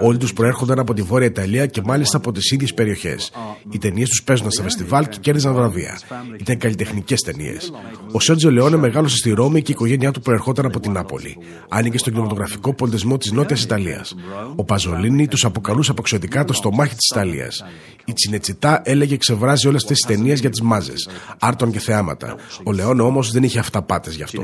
Όλοι 0.00 0.18
τους 0.18 0.32
προέρχονταν 0.32 0.78
από 0.78 0.94
τη 0.94 1.02
Βόρεια 1.02 1.26
Ιταλία 1.26 1.66
και 1.66 1.82
μάλιστα 1.84 2.16
από 2.16 2.32
τις 2.32 2.50
ίδιες 2.50 2.74
περιοχές. 2.74 3.32
Οι 3.70 3.78
ταινίες 3.78 4.08
τους 4.08 4.22
παίζονταν 4.22 4.52
στα 4.52 4.62
φεστιβάλ 4.62 5.08
και 5.08 5.18
κέρδιζαν 5.20 5.54
βραβεία. 5.54 5.98
Ήταν 6.40 6.58
καλλιτεχνικές 6.58 7.20
ταινίες. 7.20 7.72
Ο 8.12 8.20
Σέρτζο 8.20 8.50
Λεόνε 8.50 8.76
μεγάλωσε 8.76 9.16
στη 9.16 9.30
Ρώμη 9.30 9.62
και 9.62 9.70
η 9.70 9.74
οικογένειά 9.74 10.10
του 10.10 10.20
προερχόταν 10.20 10.66
από 10.66 10.80
την 10.80 10.92
Νάπολη. 10.92 11.38
Άνοιγε 11.68 11.98
στον 11.98 12.12
κινηματογραφικό 12.12 12.74
πολιτισμό 12.74 13.18
της 13.18 13.32
Νότιας 13.32 13.62
Ιταλίας. 13.62 14.14
Ο 14.56 14.64
Παζολίνη 14.64 15.28
τους 15.28 15.44
αποκαλούσε 15.44 15.90
αποξιωτικά 15.90 16.44
το 16.44 16.52
στομάχι 16.52 16.94
της 16.94 17.08
Ιταλίας. 17.10 17.64
Η 18.04 18.12
Τσινετσιτά 18.12 18.80
έλεγε 18.84 19.16
ξεβράζει 19.16 19.68
όλες 19.68 19.82
αυτές 19.82 19.98
τις 19.98 20.16
ταινίες 20.16 20.40
για 20.40 20.50
τις 20.50 20.60
μάζες, 20.60 21.08
άρτων 21.38 21.72
και 21.72 21.78
θεάματα. 21.78 22.36
Ο 22.64 22.72
Λεόνε 22.72 23.02
όμως 23.02 23.30
δεν 23.30 23.42
είχε 23.42 23.58
αυταπάτες 23.62 24.14
γι' 24.14 24.22
αυτό. 24.22 24.42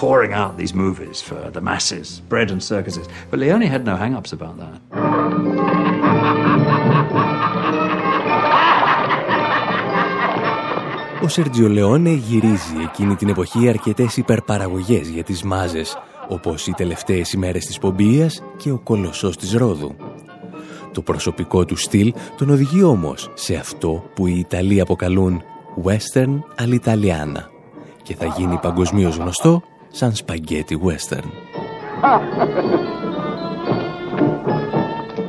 pouring 0.00 0.32
out 0.40 0.52
these 0.62 0.74
movies 0.84 1.16
for 1.28 1.40
the 1.56 1.62
masses, 1.70 2.06
bread 2.32 2.48
and 2.54 2.62
circuses. 2.72 3.04
But 3.30 3.38
Leone 3.42 3.66
had 3.74 3.82
no 3.90 3.96
hang-ups 4.02 4.32
about 4.38 4.56
that. 4.62 4.76
Ο 11.22 11.28
Σέρτζιο 11.28 11.68
Λεόνε 11.68 12.10
γυρίζει 12.10 12.76
εκείνη 12.82 13.14
την 13.14 13.28
εποχή 13.28 13.68
αρκετές 13.68 14.16
υπερπαραγωγές 14.16 15.08
για 15.08 15.22
τις 15.22 15.42
μάζες, 15.42 15.98
όπως 16.28 16.66
οι 16.66 16.72
τελευταίες 16.72 17.32
ημέρες 17.32 17.66
της 17.66 17.78
Πομπίας 17.78 18.42
και 18.56 18.70
ο 18.70 18.78
Κολοσσός 18.78 19.36
της 19.36 19.52
Ρόδου. 19.52 19.94
Το 20.92 21.02
προσωπικό 21.02 21.64
του 21.64 21.76
στυλ 21.76 22.12
τον 22.36 22.50
οδηγεί 22.50 22.82
όμως 22.82 23.30
σε 23.34 23.54
αυτό 23.54 24.04
που 24.14 24.26
οι 24.26 24.38
Ιταλοί 24.38 24.80
αποκαλούν 24.80 25.42
western 25.84 26.38
all'italiana 26.56 27.50
και 28.02 28.14
θα 28.14 28.26
γίνει 28.26 28.58
παγκοσμίως 28.62 29.16
γνωστό 29.16 29.62
σαν 29.88 30.14
σπαγκέτι 30.14 30.80
western. 30.84 31.30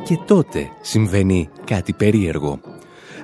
και 0.08 0.18
τότε 0.26 0.70
συμβαίνει 0.80 1.48
κάτι 1.64 1.92
περίεργο. 1.92 2.60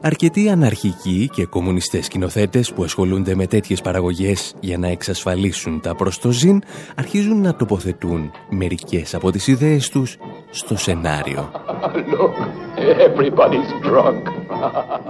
Αρκετοί 0.06 0.48
αναρχικοί 0.48 1.28
και 1.32 1.46
κομμουνιστές 1.46 2.04
σκηνοθέτες 2.04 2.72
που 2.72 2.84
ασχολούνται 2.84 3.34
με 3.34 3.46
τέτοιες 3.46 3.80
παραγωγές 3.80 4.54
για 4.60 4.78
να 4.78 4.88
εξασφαλίσουν 4.88 5.80
τα 5.80 5.94
προστοζήν 5.94 6.62
αρχίζουν 6.94 7.40
να 7.40 7.56
τοποθετούν 7.56 8.30
μερικές 8.50 9.14
από 9.14 9.30
τις 9.30 9.46
ιδέες 9.46 9.88
τους 9.88 10.16
στο 10.50 10.76
σενάριο. 10.76 11.50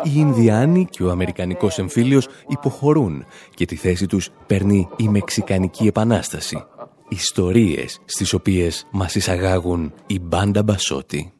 Οι 0.03 0.13
Ινδιάνοι 0.15 0.87
και 0.91 1.03
ο 1.03 1.11
Αμερικανικός 1.11 1.79
εμφύλιος 1.79 2.29
υποχωρούν 2.49 3.25
και 3.55 3.65
τη 3.65 3.77
θέση 3.77 4.07
τους 4.07 4.31
παίρνει 4.47 4.89
η 4.97 5.09
Μεξικανική 5.09 5.87
Επανάσταση. 5.87 6.65
Ιστορίες 7.09 8.01
στις 8.05 8.33
οποίες 8.33 8.87
μας 8.91 9.15
εισαγάγουν 9.15 9.93
η 10.07 10.21
μπάντα 10.21 10.63
Μπασότη. 10.63 11.33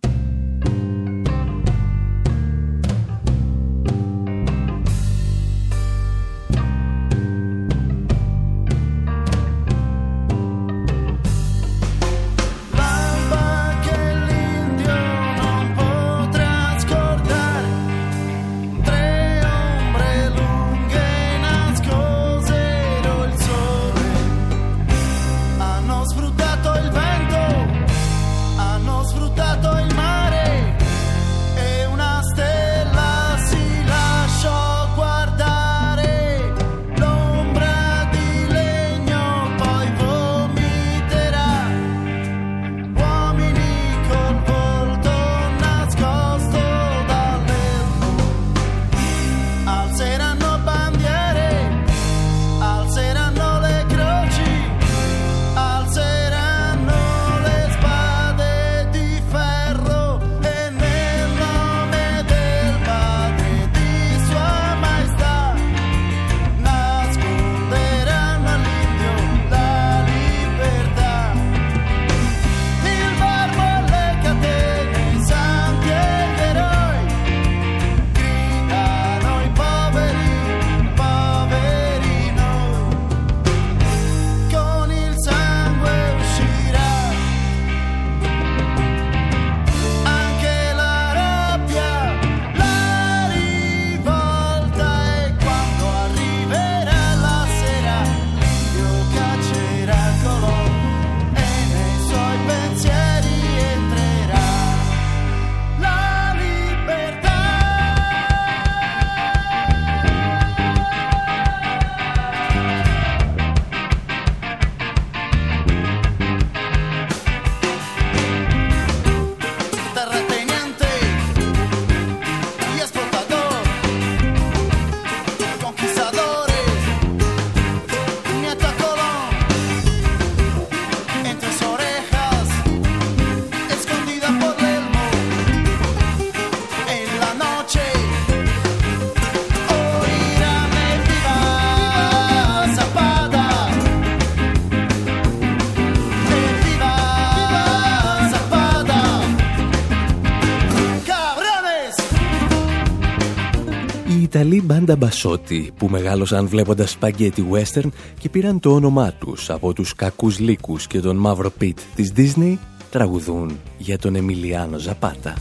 Ιταλοί 154.95 155.07
μπάντα 155.07 155.07
μπασότη 155.07 155.73
που 155.77 155.89
μεγάλωσαν 155.89 156.47
βλέποντας 156.47 156.91
σπαγκέτι 156.91 157.47
western 157.53 157.89
και 158.19 158.29
πήραν 158.29 158.61
το 158.61 158.75
όνομά 158.75 159.13
τους 159.13 159.51
από 159.51 159.73
τους 159.73 159.95
κακούς 159.95 160.39
λύκους 160.39 160.87
και 160.87 161.01
τον 161.01 161.17
μαύρο 161.17 161.51
πιτ 161.51 161.79
της 161.95 162.13
Disney 162.17 162.57
τραγουδούν 162.91 163.59
για 163.79 163.99
τον 163.99 164.15
Εμιλιάνο 164.17 164.79
Ζαπάτα. 164.79 165.35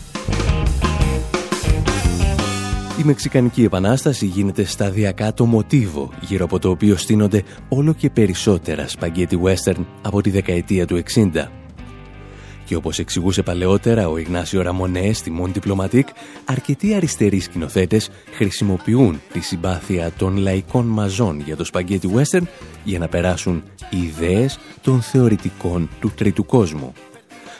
Η 2.99 3.03
Μεξικανική 3.03 3.63
Επανάσταση 3.63 4.25
γίνεται 4.25 4.63
σταδιακά 4.63 5.33
το 5.33 5.45
μοτίβο 5.45 6.09
γύρω 6.21 6.45
από 6.45 6.59
το 6.59 6.69
οποίο 6.69 6.95
στείνονται 6.95 7.43
όλο 7.69 7.93
και 7.93 8.09
περισσότερα 8.09 8.87
σπαγκέτι 8.87 9.39
western 9.43 9.85
από 10.01 10.21
τη 10.21 10.29
δεκαετία 10.29 10.85
του 10.85 11.03
60 11.13 11.62
και 12.73 12.79
όπως 12.79 12.99
εξηγούσε 12.99 13.43
παλαιότερα 13.43 14.09
ο 14.09 14.17
Ιγνάσιο 14.17 14.61
Ραμονέ 14.61 15.13
στη 15.13 15.31
Μον 15.31 15.51
Diplomatique, 15.53 16.09
αρκετοί 16.45 16.93
αριστεροί 16.93 17.39
σκηνοθέτες 17.39 18.09
χρησιμοποιούν 18.31 19.21
τη 19.33 19.39
συμπάθεια 19.39 20.11
των 20.17 20.37
λαϊκών 20.37 20.85
μαζών 20.85 21.39
για 21.39 21.55
το 21.55 21.63
σπαγκέτι 21.63 22.09
western 22.15 22.43
για 22.83 22.99
να 22.99 23.07
περάσουν 23.07 23.63
ιδέες 23.89 24.59
των 24.81 25.01
θεωρητικών 25.01 25.89
του 25.99 26.11
τρίτου 26.15 26.45
κόσμου. 26.45 26.93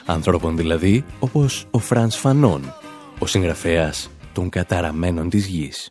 ανθρώπων 0.04 0.56
δηλαδή 0.56 1.04
όπως 1.18 1.66
ο 1.70 1.78
Φρανς 1.78 2.16
Φανών, 2.16 2.74
ο 3.18 3.26
συγγραφέας 3.26 4.10
των 4.32 4.48
καταραμένων 4.48 5.28
της 5.28 5.46
γης. 5.46 5.90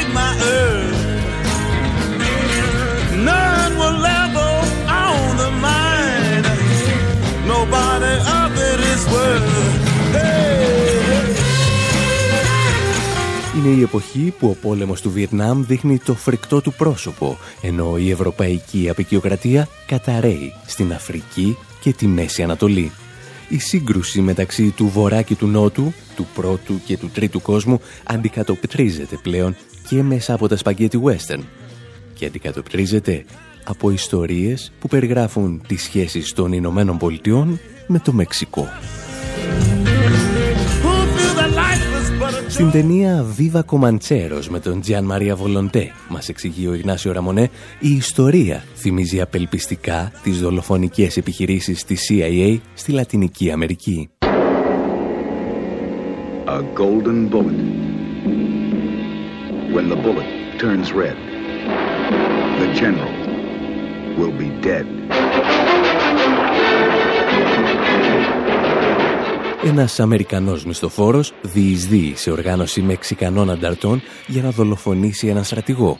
Είναι 13.65 13.75
η 13.75 13.81
εποχή 13.81 14.33
που 14.39 14.49
ο 14.49 14.55
πόλεμος 14.61 15.01
του 15.01 15.11
Βιετνάμ 15.11 15.65
δείχνει 15.65 15.97
το 15.97 16.13
φρικτό 16.13 16.61
του 16.61 16.73
πρόσωπο, 16.73 17.37
ενώ 17.61 17.97
η 17.97 18.11
ευρωπαϊκή 18.11 18.89
απεικιοκρατία 18.89 19.67
καταραίει 19.85 20.53
στην 20.65 20.93
Αφρική 20.93 21.57
και 21.81 21.93
τη 21.93 22.07
Μέση 22.07 22.43
Ανατολή. 22.43 22.91
Η 23.49 23.59
σύγκρουση 23.59 24.21
μεταξύ 24.21 24.69
του 24.69 24.87
Βορρά 24.87 25.21
και 25.21 25.35
του 25.35 25.47
Νότου, 25.47 25.93
του 26.15 26.27
πρώτου 26.33 26.81
και 26.85 26.97
του 26.97 27.09
τρίτου 27.13 27.41
κόσμου, 27.41 27.79
αντικατοπτρίζεται 28.03 29.19
πλέον 29.21 29.55
και 29.89 30.03
μέσα 30.03 30.33
από 30.33 30.47
τα 30.47 30.57
σπαγκέτι 30.57 31.01
western 31.03 31.41
και 32.13 32.25
αντικατοπτρίζεται 32.25 33.25
από 33.63 33.91
ιστορίες 33.91 34.71
που 34.79 34.87
περιγράφουν 34.87 35.61
τις 35.67 35.83
σχέσεις 35.83 36.33
των 36.33 36.53
Ηνωμένων 36.53 36.97
Πολιτειών 36.97 37.59
με 37.87 37.99
το 37.99 38.13
Μεξικό. 38.13 38.67
Στην 42.51 42.71
ταινία 42.71 43.25
Viva 43.37 43.61
Comancheros 43.65 44.45
με 44.49 44.59
τον 44.59 44.81
Τζιάν 44.81 45.03
Μαρία 45.03 45.35
Βολοντέ, 45.35 45.91
μας 46.09 46.29
εξηγεί 46.29 46.67
ο 46.67 46.73
Ιγνάσιο 46.73 47.11
Ραμονέ, 47.11 47.49
η 47.79 47.89
ιστορία 47.89 48.63
θυμίζει 48.75 49.21
απελπιστικά 49.21 50.11
τις 50.23 50.41
δολοφονικές 50.41 51.17
επιχειρήσεις 51.17 51.83
της 51.83 52.09
CIA 52.09 52.57
στη 52.73 52.91
Λατινική 52.91 53.51
Αμερική. 53.51 54.09
A 56.45 56.61
golden 56.81 57.29
bullet. 57.29 57.61
When 59.75 59.85
the 59.93 59.99
bullet 60.05 60.29
turns 60.63 60.87
red, 61.01 61.17
the 62.61 62.67
general 62.81 63.15
will 64.19 64.35
be 64.43 64.49
dead. 64.69 65.20
Ένας 69.63 69.99
Αμερικανός 69.99 70.65
μισθοφόρος 70.65 71.33
διεισδύει 71.41 72.13
σε 72.15 72.31
οργάνωση 72.31 72.81
Μεξικανών 72.81 73.49
ανταρτών 73.49 74.01
για 74.27 74.41
να 74.41 74.49
δολοφονήσει 74.49 75.27
έναν 75.27 75.43
στρατηγό. 75.43 75.99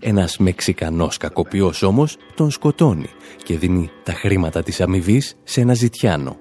Ένας 0.00 0.38
Μεξικανός 0.38 1.16
κακοποιός 1.16 1.82
όμως 1.82 2.16
τον 2.34 2.50
σκοτώνει 2.50 3.08
και 3.42 3.58
δίνει 3.58 3.90
τα 4.02 4.12
χρήματα 4.12 4.62
της 4.62 4.80
αμοιβής 4.80 5.36
σε 5.42 5.60
ένα 5.60 5.74
ζητιάνο. 5.74 6.36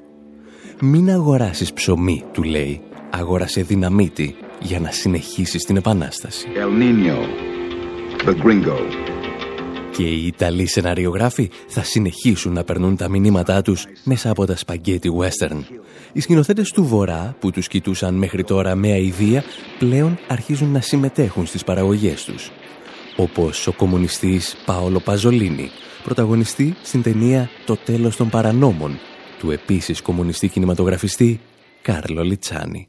«Μην 0.81 1.11
αγοράσεις 1.11 1.73
ψωμί», 1.73 2.23
του 2.31 2.43
λέει, 2.43 2.81
«αγόρασε 3.09 3.61
δυναμίτη 3.61 4.35
για 4.59 4.79
να 4.79 4.91
συνεχίσεις 4.91 5.63
την 5.63 5.75
επανάσταση». 5.75 6.47
El 6.55 6.81
Nino, 6.81 7.17
the 8.25 8.35
gringo, 8.43 9.12
και 9.95 10.03
οι 10.03 10.25
Ιταλοί 10.25 10.67
σεναριογράφοι 10.67 11.49
θα 11.67 11.83
συνεχίσουν 11.83 12.53
να 12.53 12.63
περνούν 12.63 12.95
τα 12.95 13.09
μηνύματά 13.09 13.61
τους 13.61 13.85
μέσα 14.03 14.29
από 14.29 14.45
τα 14.45 14.57
σπαγκέτι 14.57 15.09
western. 15.19 15.59
Οι 16.13 16.19
σκηνοθέτες 16.19 16.71
του 16.71 16.83
Βορρά 16.85 17.35
που 17.39 17.51
τους 17.51 17.67
κοιτούσαν 17.67 18.15
μέχρι 18.15 18.43
τώρα 18.43 18.75
με 18.75 18.91
αηδία 18.91 19.43
πλέον 19.79 20.19
αρχίζουν 20.27 20.71
να 20.71 20.81
συμμετέχουν 20.81 21.45
στις 21.45 21.63
παραγωγές 21.63 22.25
τους. 22.25 22.51
Όπως 23.15 23.67
ο 23.67 23.73
κομμουνιστής 23.73 24.55
Πάολο 24.65 24.99
Παζολίνη, 24.99 25.69
πρωταγωνιστή 26.03 26.75
στην 26.83 27.01
ταινία 27.01 27.49
«Το 27.65 27.75
τέλος 27.75 28.15
των 28.15 28.29
παρανόμων» 28.29 28.99
του 29.39 29.51
επίσης 29.51 30.01
κομμουνιστή 30.01 30.47
κινηματογραφιστή 30.47 31.39
Κάρλο 31.81 32.23
Λιτσάνη. 32.23 32.87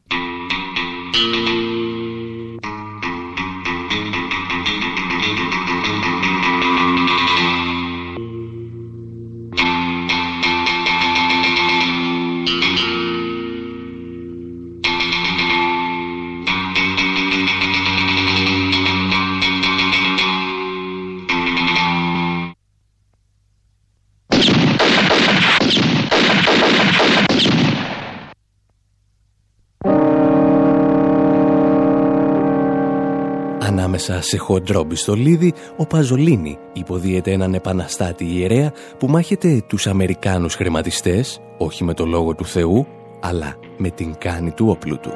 Σε 34.25 34.37
χοντρό 34.37 34.85
μπιστολίδι, 34.85 35.53
ο 35.77 35.87
Παζολίνη 35.87 36.59
υποδίεται 36.73 37.33
έναν 37.33 37.55
επαναστάτη 37.55 38.25
ιερέα 38.25 38.73
που 38.99 39.07
μάχεται 39.07 39.65
τους 39.67 39.87
Αμερικάνους 39.87 40.55
χρηματιστές, 40.55 41.41
όχι 41.59 41.85
με 41.85 41.95
το 41.95 42.07
λόγο 42.07 42.35
του 42.35 42.45
Θεού, 42.45 42.87
αλλά 43.21 43.57
με 43.77 43.91
την 43.91 44.15
κάνη 44.19 44.51
του 44.51 44.69
όπλου 44.69 44.99
του. 45.01 45.11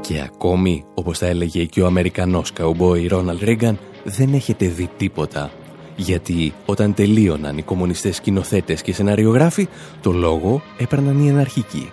Και 0.00 0.20
ακόμη, 0.20 0.84
όπως 0.94 1.18
θα 1.18 1.26
έλεγε 1.26 1.64
και 1.64 1.82
ο 1.82 1.86
Αμερικανός 1.86 2.52
καουμπόι 2.52 3.06
Ρόναλντ 3.06 3.42
Ρίγκαν, 3.42 3.78
δεν 4.04 4.32
έχετε 4.34 4.66
δει 4.66 4.90
τίποτα. 4.96 5.50
Γιατί 5.96 6.54
όταν 6.66 6.94
τελείωναν 6.94 7.58
οι 7.58 7.62
κομμουνιστές 7.62 8.16
σκηνοθέτες 8.16 8.82
και 8.82 8.92
σεναριογράφοι, 8.92 9.68
το 10.00 10.12
λόγο 10.12 10.62
έπαιρναν 10.78 11.24
οι 11.24 11.30
αναρχικοί. 11.30 11.90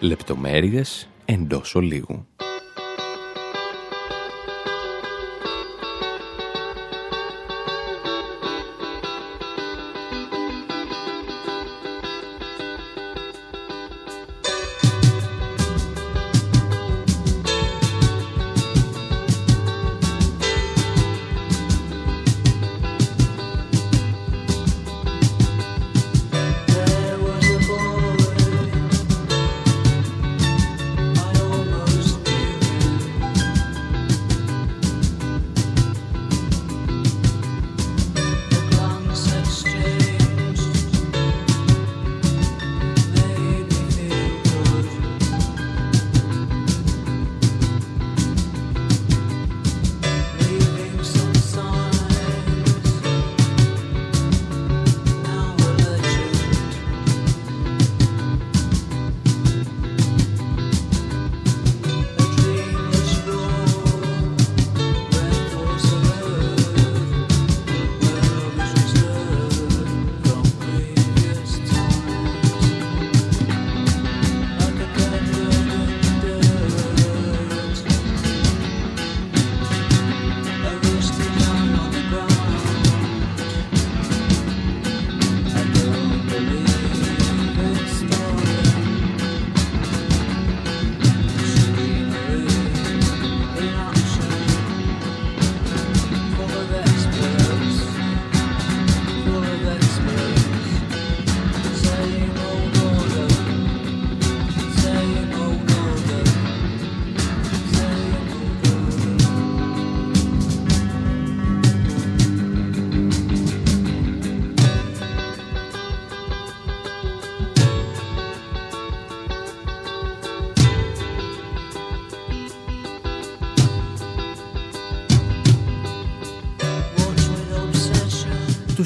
Λεπτομέρειες 0.00 1.08
εντός 1.24 1.74
ολίγου. 1.74 2.26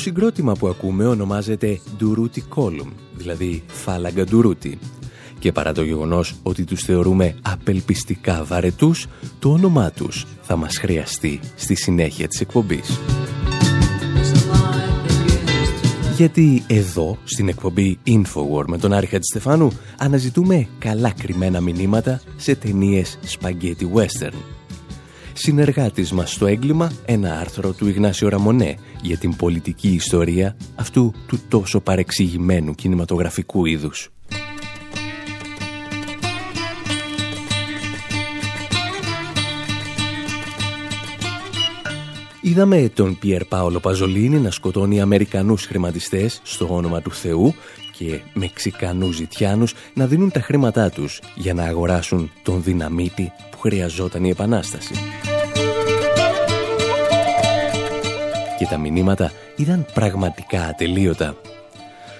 Συγκρότημα 0.04 0.52
που 0.52 0.68
ακούμε 0.68 1.06
ονομάζεται 1.06 1.80
Ντουρούτι 1.96 2.44
Column, 2.54 2.92
δηλαδή 3.16 3.62
φάλαγγα 3.66 4.24
Ντουρούτι. 4.24 4.78
Και 5.38 5.52
παρά 5.52 5.72
το 5.72 5.82
γεγονός 5.82 6.34
ότι 6.42 6.64
τους 6.64 6.82
θεωρούμε 6.82 7.34
απελπιστικά 7.42 8.44
βαρετούς, 8.44 9.06
το 9.38 9.48
όνομά 9.48 9.90
τους 9.90 10.26
θα 10.42 10.56
μας 10.56 10.78
χρειαστεί 10.78 11.40
στη 11.56 11.74
συνέχεια 11.74 12.28
της 12.28 12.40
εκπομπής. 12.40 13.00
Γιατί 16.16 16.62
εδώ, 16.66 17.18
στην 17.24 17.48
εκπομπή 17.48 17.98
Infowar 18.06 18.64
με 18.66 18.78
τον 18.78 18.92
Άρη 18.92 19.08
Στεφάνου, 19.20 19.70
αναζητούμε 19.98 20.68
καλά 20.78 21.10
κρυμμένα 21.10 21.60
μηνύματα 21.60 22.20
σε 22.36 22.54
ταινίες 22.54 23.18
σπαγκέτι 23.22 23.90
western. 23.94 24.34
Συνεργάτης 25.36 26.12
μας 26.12 26.32
στο 26.32 26.46
έγκλημα, 26.46 26.92
ένα 27.04 27.38
άρθρο 27.38 27.72
του 27.72 27.88
Ιγνάσιο 27.88 28.28
Ραμονέ 28.28 28.76
για 29.02 29.16
την 29.16 29.36
πολιτική 29.36 29.88
ιστορία 29.88 30.56
αυτού 30.74 31.14
του 31.26 31.40
τόσο 31.48 31.80
παρεξηγημένου 31.80 32.74
κινηματογραφικού 32.74 33.64
είδους. 33.64 34.10
Είδαμε 42.40 42.90
τον 42.94 43.18
Πιερ 43.18 43.44
Πάολο 43.44 43.80
Παζολίνη 43.80 44.38
να 44.38 44.50
σκοτώνει 44.50 45.00
Αμερικανούς 45.00 45.66
χρηματιστές 45.66 46.40
στο 46.42 46.68
όνομα 46.70 47.00
του 47.00 47.12
Θεού 47.12 47.54
και 47.96 48.20
Μεξικανούς 48.32 49.16
ζητιάνους 49.16 49.74
να 49.94 50.06
δίνουν 50.06 50.30
τα 50.30 50.40
χρήματά 50.40 50.90
τους 50.90 51.20
για 51.34 51.54
να 51.54 51.62
αγοράσουν 51.62 52.30
τον 52.42 52.62
δυναμίτη 52.62 53.32
που 53.50 53.58
χρειαζόταν 53.58 54.24
η 54.24 54.28
Επανάσταση. 54.28 54.94
Και 58.58 58.66
τα 58.66 58.78
μηνύματα 58.78 59.32
ήταν 59.56 59.86
πραγματικά 59.94 60.64
ατελείωτα. 60.64 61.36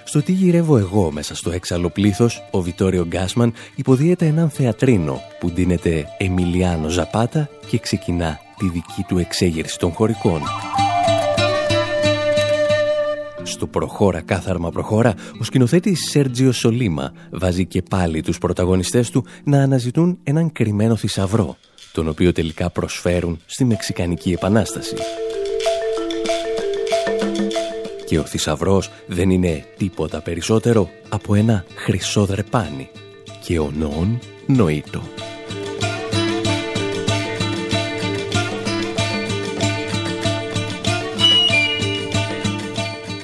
Στο 0.03 0.21
τι 0.21 0.31
γυρεύω 0.31 0.77
εγώ 0.77 1.11
μέσα 1.11 1.35
στο 1.35 1.51
έξαλλο 1.51 1.89
πλήθος, 1.89 2.47
ο 2.51 2.61
Βιτόριο 2.61 3.05
Γκάσμαν 3.05 3.53
υποδίεται 3.75 4.25
έναν 4.25 4.49
θεατρίνο 4.49 5.21
που 5.39 5.51
ντύνεται 5.51 6.05
Εμιλιάνο 6.17 6.89
Ζαπάτα 6.89 7.49
και 7.67 7.77
ξεκινά 7.79 8.39
τη 8.57 8.69
δική 8.69 9.03
του 9.07 9.17
εξέγερση 9.17 9.79
των 9.79 9.91
χωρικών. 9.91 10.41
Στο 13.45 13.67
«Προχώρα 13.67 14.21
κάθαρμα 14.21 14.71
προχώρα», 14.71 15.13
ο 15.39 15.43
σκηνοθέτης 15.43 16.09
Σέρτζιο 16.09 16.51
Σολίμα 16.51 17.13
βάζει 17.31 17.65
και 17.65 17.81
πάλι 17.81 18.21
τους 18.21 18.37
πρωταγωνιστές 18.37 19.09
του 19.09 19.25
να 19.43 19.61
αναζητούν 19.61 20.17
έναν 20.23 20.51
κρυμμένο 20.51 20.95
θησαυρό, 20.95 21.57
τον 21.91 22.07
οποίο 22.07 22.31
τελικά 22.31 22.69
προσφέρουν 22.69 23.39
στη 23.45 23.65
Μεξικανική 23.65 24.31
Επανάσταση. 24.31 24.95
Και 28.05 28.19
ο 28.19 28.23
θησαυρός 28.23 28.89
δεν 29.07 29.29
είναι 29.29 29.65
τίποτα 29.77 30.21
περισσότερο 30.21 30.89
από 31.09 31.35
ένα 31.35 31.65
χρυσό 31.75 32.25
δρεπάνι 32.25 32.89
και 33.45 33.59
ο 33.59 33.71
νόν 33.77 34.19
νοήτο. 34.47 35.01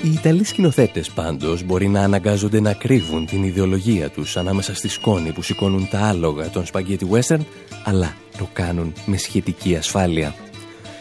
Οι 0.03 0.11
Ιταλοί 0.11 0.43
σκηνοθέτες 0.43 1.09
πάντως 1.09 1.63
μπορεί 1.63 1.87
να 1.87 2.01
αναγκάζονται 2.01 2.59
να 2.59 2.73
κρύβουν 2.73 3.25
την 3.25 3.43
ιδεολογία 3.43 4.09
τους 4.09 4.37
ανάμεσα 4.37 4.75
στη 4.75 4.87
σκόνη 4.87 5.31
που 5.31 5.41
σηκώνουν 5.41 5.87
τα 5.89 5.99
άλογα 5.99 6.49
των 6.49 6.65
σπαγκέτι 6.65 7.07
western, 7.11 7.39
αλλά 7.83 8.15
το 8.37 8.47
κάνουν 8.53 8.93
με 9.05 9.17
σχετική 9.17 9.75
ασφάλεια. 9.75 10.35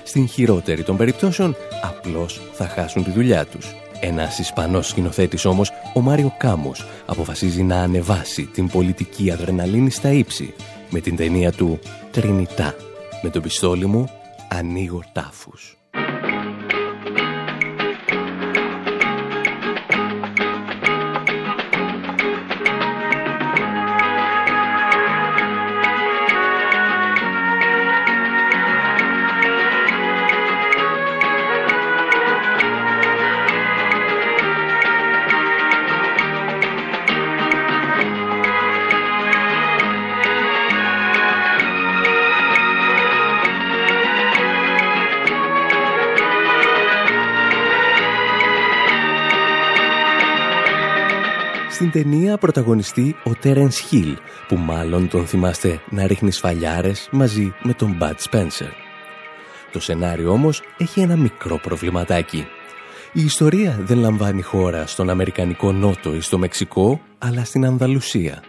Στην 0.05 0.29
χειρότερη 0.29 0.83
των 0.83 0.97
περιπτώσεων, 0.97 1.57
απλώς 1.83 2.41
θα 2.53 2.67
χάσουν 2.67 3.05
τη 3.05 3.11
δουλειά 3.11 3.47
τους. 3.47 3.75
Ένας 4.01 4.39
Ισπανός 4.39 4.89
σκηνοθέτης 4.89 5.45
όμως, 5.45 5.71
ο 5.95 6.01
Μάριο 6.01 6.35
Κάμος, 6.39 6.87
αποφασίζει 7.07 7.63
να 7.63 7.77
ανεβάσει 7.77 8.47
την 8.47 8.69
πολιτική 8.69 9.31
αδρεναλίνη 9.31 9.91
στα 9.91 10.13
ύψη 10.13 10.55
με 10.91 11.01
την 11.01 11.17
ταινία 11.17 11.53
του 11.53 11.79
«Τρινιτά». 12.11 12.75
Με 13.23 13.31
το 13.31 13.41
πιστόλι 13.41 13.87
μου 13.87 14.09
ανοίγω 14.49 15.03
τάφους. 15.13 15.80
Στην 51.81 51.93
ταινία 51.93 52.39
πρωταγωνιστεί 52.39 53.17
ο 53.25 53.35
Τέρενς 53.35 53.79
Χιλ, 53.79 54.17
που 54.49 54.57
μάλλον 54.57 55.09
τον 55.09 55.27
θυμάστε 55.27 55.81
να 55.91 56.07
ρίχνει 56.07 56.31
σφαλιάρες 56.31 57.09
μαζί 57.13 57.55
με 57.63 57.73
τον 57.73 57.97
Μπατ 57.97 58.21
Σπένσερ. 58.21 58.69
Το 59.73 59.81
σενάριο 59.81 60.31
όμως 60.31 60.63
έχει 60.79 61.01
ένα 61.01 61.17
μικρό 61.17 61.59
προβληματάκι. 61.59 62.47
Η 63.13 63.25
ιστορία 63.25 63.79
δεν 63.81 63.99
λαμβάνει 63.99 64.43
χώρα 64.43 64.87
στον 64.87 65.11
Αμερικανικό 65.11 65.73
Νότο 65.73 66.15
ή 66.15 66.21
στο 66.21 66.39
Μεξικό, 66.39 67.01
αλλά 67.19 67.45
στην 67.45 67.65
Ανδαλουσία. 67.65 68.43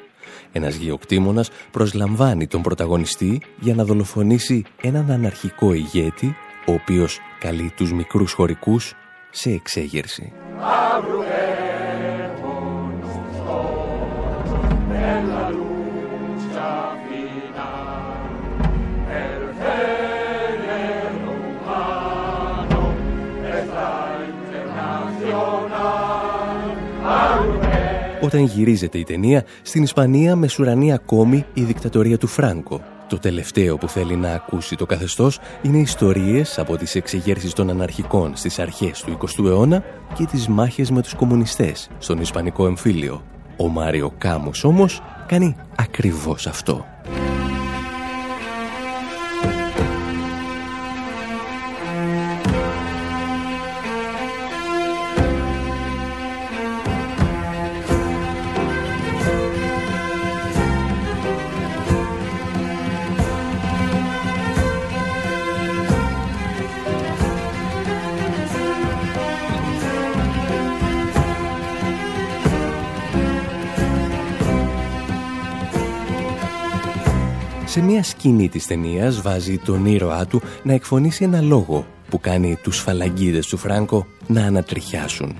Ένας 0.51 0.75
γεωκτήμονας 0.75 1.49
προσλαμβάνει 1.71 2.47
τον 2.47 2.61
πρωταγωνιστή 2.61 3.41
για 3.59 3.75
να 3.75 3.83
δολοφονήσει 3.83 4.63
έναν 4.81 5.11
αναρχικό 5.11 5.73
ηγέτη, 5.73 6.35
ο 6.65 6.73
οποίος 6.73 7.19
καλεί 7.39 7.73
τους 7.75 7.93
μικρούς 7.93 8.33
χωρικούς 8.33 8.93
σε 9.29 9.49
εξέγερση. 9.49 10.33
Όταν 28.21 28.43
γυρίζεται 28.43 28.97
η 28.97 29.03
ταινία, 29.03 29.45
στην 29.61 29.83
Ισπανία 29.83 30.35
μεσουρανεί 30.35 30.93
ακόμη 30.93 31.45
η 31.53 31.63
δικτατορία 31.63 32.17
του 32.17 32.27
Φράνκο. 32.27 32.81
Το 33.09 33.19
τελευταίο 33.19 33.77
που 33.77 33.87
θέλει 33.87 34.15
να 34.15 34.33
ακούσει 34.33 34.75
το 34.75 34.85
καθεστώς 34.85 35.39
είναι 35.61 35.77
ιστορίες 35.77 36.59
από 36.59 36.77
τις 36.77 36.95
εξεγέρσεις 36.95 37.53
των 37.53 37.69
αναρχικών 37.69 38.35
στις 38.35 38.59
αρχές 38.59 39.01
του 39.01 39.17
20ου 39.17 39.45
αιώνα 39.45 39.83
και 40.13 40.25
τις 40.25 40.47
μάχες 40.47 40.91
με 40.91 41.01
τους 41.01 41.13
κομμουνιστές 41.13 41.89
στον 41.97 42.19
Ισπανικό 42.19 42.65
εμφύλιο. 42.65 43.23
Ο 43.57 43.67
Μάριο 43.67 44.13
Κάμος 44.17 44.63
όμως 44.63 45.01
κάνει 45.27 45.55
ακριβώς 45.75 46.47
αυτό. 46.47 46.85
Σε 77.71 77.81
μια 77.81 78.03
σκηνή 78.03 78.49
της 78.49 78.67
ταινίας 78.67 79.21
βάζει 79.21 79.57
τον 79.57 79.85
ήρωά 79.85 80.25
του 80.25 80.41
να 80.63 80.73
εκφωνήσει 80.73 81.23
ένα 81.23 81.41
λόγο 81.41 81.85
που 82.09 82.19
κάνει 82.19 82.57
τους 82.63 82.79
φαλαγγίδες 82.79 83.47
του 83.47 83.57
Φράγκο 83.57 84.05
να 84.27 84.45
ανατριχιάσουν. 84.45 85.35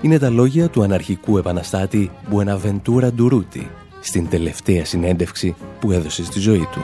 Είναι 0.00 0.18
τα 0.18 0.30
λόγια 0.30 0.68
του 0.68 0.82
αναρχικού 0.82 1.38
επαναστάτη 1.38 2.10
Μπουεναβεντούρα 2.28 3.12
Ντουρούτη 3.12 3.70
στην 4.00 4.28
τελευταία 4.28 4.84
συνέντευξη 4.84 5.54
που 5.80 5.92
έδωσε 5.92 6.24
στη 6.24 6.40
ζωή 6.40 6.68
του. 6.72 6.80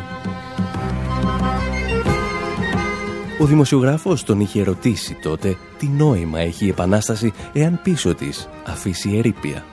Ο 3.41 3.45
δημοσιογράφος 3.45 4.25
τον 4.25 4.41
είχε 4.41 4.63
ρωτήσει 4.63 5.15
τότε 5.23 5.57
τι 5.79 5.87
νόημα 5.87 6.39
έχει 6.39 6.65
η 6.65 6.69
Επανάσταση 6.69 7.33
εάν 7.53 7.81
πίσω 7.83 8.15
της 8.15 8.49
αφήσει 8.67 9.17
ερήπια. 9.17 9.65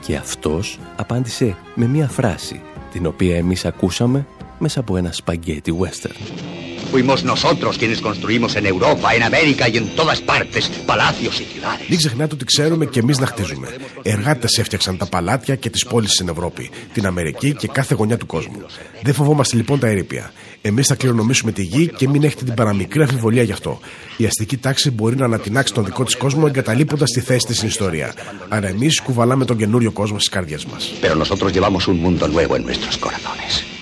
Και 0.00 0.16
αυτός 0.16 0.78
απάντησε 0.96 1.56
με 1.74 1.86
μία 1.86 2.08
φράση 2.08 2.60
την 2.94 3.06
οποία 3.06 3.36
εμείς 3.36 3.64
ακούσαμε 3.64 4.26
μέσα 4.58 4.80
από 4.80 4.96
ένα 4.96 5.12
σπαγκέτι 5.12 5.74
western. 5.80 6.63
Fuimos 6.94 7.24
nosotros 7.34 7.72
quienes 7.80 8.00
construimos 8.08 8.50
en 8.60 8.64
Europa, 8.74 9.06
en 9.16 9.22
América 9.30 9.64
y 9.72 9.74
en 9.82 9.86
todas 10.00 10.18
partes 10.32 10.62
palacios 10.90 11.34
y 11.40 11.44
ciudades. 11.52 11.86
Μην 11.88 11.98
ξεχνάτε 11.98 12.34
ότι 12.34 12.44
ξέρουμε 12.44 12.86
και 12.86 12.98
εμείς 12.98 13.18
να 13.18 13.26
χτίζουμε. 13.26 13.68
Εργάτες 14.02 14.58
έφτιαξαν 14.58 14.96
τα 14.96 15.06
παλάτια 15.06 15.54
και 15.54 15.70
τις 15.70 15.86
πόλεις 15.86 16.12
στην 16.12 16.28
Ευρώπη, 16.28 16.70
την 16.92 17.06
Αμερική 17.06 17.54
και 17.54 17.68
κάθε 17.68 17.94
γωνιά 17.94 18.16
του 18.16 18.26
κόσμου. 18.26 18.62
Δεν 19.02 19.14
φοβόμαστε 19.14 19.56
λοιπόν 19.56 19.78
τα 19.78 19.86
ερήπια. 19.86 20.32
Εμείς 20.62 20.86
θα 20.86 20.94
κληρονομήσουμε 20.94 21.52
τη 21.52 21.62
γη 21.62 21.86
και 21.96 22.08
μην 22.08 22.22
έχετε 22.22 22.44
την 22.44 22.54
παραμικρή 22.54 23.02
αμφιβολία 23.02 23.42
γι' 23.42 23.52
αυτό. 23.52 23.80
Η 24.16 24.26
αστική 24.26 24.56
τάξη 24.56 24.90
μπορεί 24.90 25.16
να 25.16 25.24
ανατινάξει 25.24 25.74
τον 25.74 25.84
δικό 25.84 26.04
της 26.04 26.16
κόσμο 26.16 26.44
εγκαταλείποντας 26.46 27.10
τη 27.10 27.20
θέση 27.20 27.46
της 27.46 27.56
στην 27.56 27.68
ιστορία. 27.68 28.14
Αλλά 28.48 28.68
εμείς 28.68 29.00
κουβαλάμε 29.00 29.44
τον 29.44 29.56
καινούριο 29.56 29.90
κόσμο 29.92 30.18
στις 30.18 30.28
καρδιές 30.28 30.64
μας. 30.64 30.92
Pero 31.00 31.14
nosotros 31.14 31.52
llevamos 31.52 31.86
un 31.88 32.00
mundo 32.00 32.28
nuevo 32.28 32.56
en 32.56 32.62
nuestros 32.62 32.96
corazones. 32.98 33.73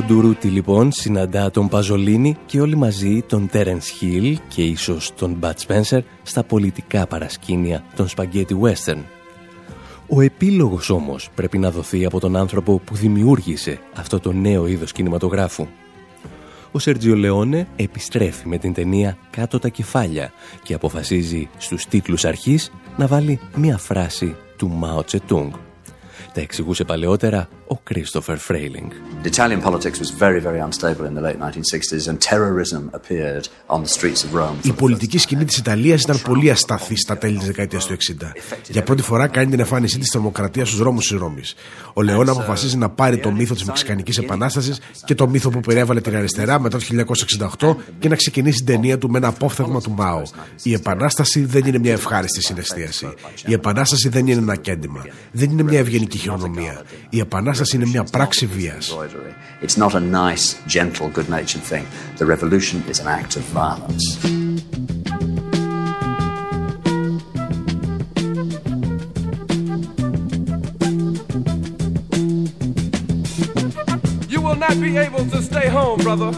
Ο 0.00 0.02
Ντουρούτη 0.02 0.48
λοιπόν 0.48 0.92
συναντά 0.92 1.50
τον 1.50 1.68
Παζολίνη 1.68 2.36
και 2.46 2.60
όλοι 2.60 2.76
μαζί 2.76 3.22
τον 3.22 3.48
Τέρενς 3.48 3.88
Χίλ 3.88 4.38
και 4.48 4.62
ίσως 4.62 5.14
τον 5.14 5.32
Μπατ 5.32 5.58
Σπένσερ 5.58 6.02
στα 6.22 6.42
πολιτικά 6.42 7.06
παρασκήνια 7.06 7.84
των 7.96 8.08
Σπαγκέτι 8.08 8.56
Western. 8.62 9.02
Ο 10.08 10.20
επίλογος 10.20 10.90
όμως 10.90 11.30
πρέπει 11.34 11.58
να 11.58 11.70
δοθεί 11.70 12.04
από 12.04 12.20
τον 12.20 12.36
άνθρωπο 12.36 12.78
που 12.78 12.94
δημιούργησε 12.94 13.80
αυτό 13.96 14.20
το 14.20 14.32
νέο 14.32 14.66
είδος 14.66 14.92
κινηματογράφου. 14.92 15.66
Ο 16.72 16.78
Σερτζιο 16.78 17.16
Λεόνε 17.16 17.68
επιστρέφει 17.76 18.48
με 18.48 18.58
την 18.58 18.72
ταινία 18.72 19.16
«Κάτω 19.30 19.58
τα 19.58 19.68
κεφάλια» 19.68 20.32
και 20.62 20.74
αποφασίζει 20.74 21.48
στους 21.58 21.86
τίτλους 21.86 22.24
αρχής 22.24 22.72
να 22.96 23.06
βάλει 23.06 23.40
μία 23.56 23.78
φράση 23.78 24.36
του 24.56 24.68
Μάο 24.68 25.04
Τσετούγκ. 25.04 25.52
Τα 26.34 26.40
εξηγούσε 26.40 26.84
παλαιότερα 26.84 27.48
ο 27.70 27.80
Κρίστοφερ 27.82 28.38
Φρέιλινγκ. 28.38 28.90
The 29.22 29.30
Italian 29.30 29.60
politics 29.62 29.98
was 30.04 30.10
very, 30.24 30.40
very 30.48 30.60
unstable 30.68 31.04
in 31.10 31.14
the 31.18 31.24
late 31.26 31.38
1960s 31.46 32.04
and 32.10 32.16
terrorism 32.30 32.82
appeared 32.98 33.44
on 33.68 33.82
the 33.84 33.92
streets 33.98 34.24
of 34.24 34.34
Rome. 34.34 34.56
Η 34.62 34.72
πολιτική 34.72 35.18
σκηνή 35.18 35.44
της 35.44 35.56
Ιταλίας 35.56 36.02
ήταν 36.02 36.20
πολύ 36.22 36.50
ασταθή 36.50 36.96
στα 36.96 37.18
τέλη 37.18 37.36
της 37.36 37.46
δεκαετίας 37.46 37.86
του 37.86 37.92
60. 37.92 38.32
Για 38.68 38.82
πρώτη 38.82 39.02
φορά 39.02 39.26
κάνει 39.26 39.50
την 39.50 39.60
εμφάνισή 39.60 39.98
της 39.98 40.10
τρομοκρατία 40.10 40.64
στους 40.64 40.78
δρόμους 40.78 41.08
της 41.08 41.18
Ρώμης. 41.18 41.54
Ο 41.94 42.02
Λεόν 42.02 42.28
αποφασίζει 42.28 42.76
να 42.76 42.88
πάρει 42.88 43.18
το 43.18 43.30
μύθο 43.32 43.54
της 43.54 43.64
Μεξικανικής 43.64 44.18
Επανάστασης 44.18 44.80
και 45.04 45.14
το 45.14 45.28
μύθο 45.28 45.50
που 45.50 45.60
περιέβαλε 45.60 46.00
την 46.00 46.16
αριστερά 46.16 46.60
μετά 46.60 46.78
το 46.78 46.84
1968 47.58 47.76
και 47.98 48.08
να 48.08 48.16
ξεκινήσει 48.16 48.56
την 48.56 48.66
ταινία 48.66 48.98
του 48.98 49.10
με 49.10 49.18
ένα 49.18 49.28
απόφθεγμα 49.28 49.80
του 49.80 49.90
Μάο. 49.90 50.22
Η 50.62 50.72
Επανάσταση 50.72 51.44
δεν 51.44 51.64
είναι 51.66 51.78
μια 51.78 51.92
ευχάριστη 51.92 52.42
συναισθίαση. 52.42 53.14
Η 53.46 53.52
Επανάσταση 53.52 54.08
δεν 54.08 54.26
είναι 54.26 54.40
ένα 54.40 54.56
κέντημα. 54.56 55.06
Δεν 55.32 55.50
είναι 55.50 55.62
μια 55.62 55.78
ευγενική 55.78 56.18
χειρονομία. 56.18 56.82
Η 57.10 57.18
Επανάσταση 57.18 57.59
είναι 57.73 57.85
μια 57.85 58.03
πράξη 58.03 58.45
βία. 58.45 58.77
It's 59.61 59.77
not 59.77 59.93
a 59.93 59.99
nice, 59.99 60.45
gentle, 60.67 61.09
good-natured 61.09 61.63
thing. 61.71 61.85
The 62.17 62.25
revolution 62.25 62.83
is 62.91 62.99
an 62.99 63.07
act 63.07 63.35
of 63.35 63.43
violence. 63.61 64.05
You 74.33 74.39
will 74.45 74.59
not 74.65 74.75
be 74.85 74.91
able 75.05 75.25
to 75.33 75.39
stay 75.49 75.67
home, 75.77 75.99
brother. 76.07 76.31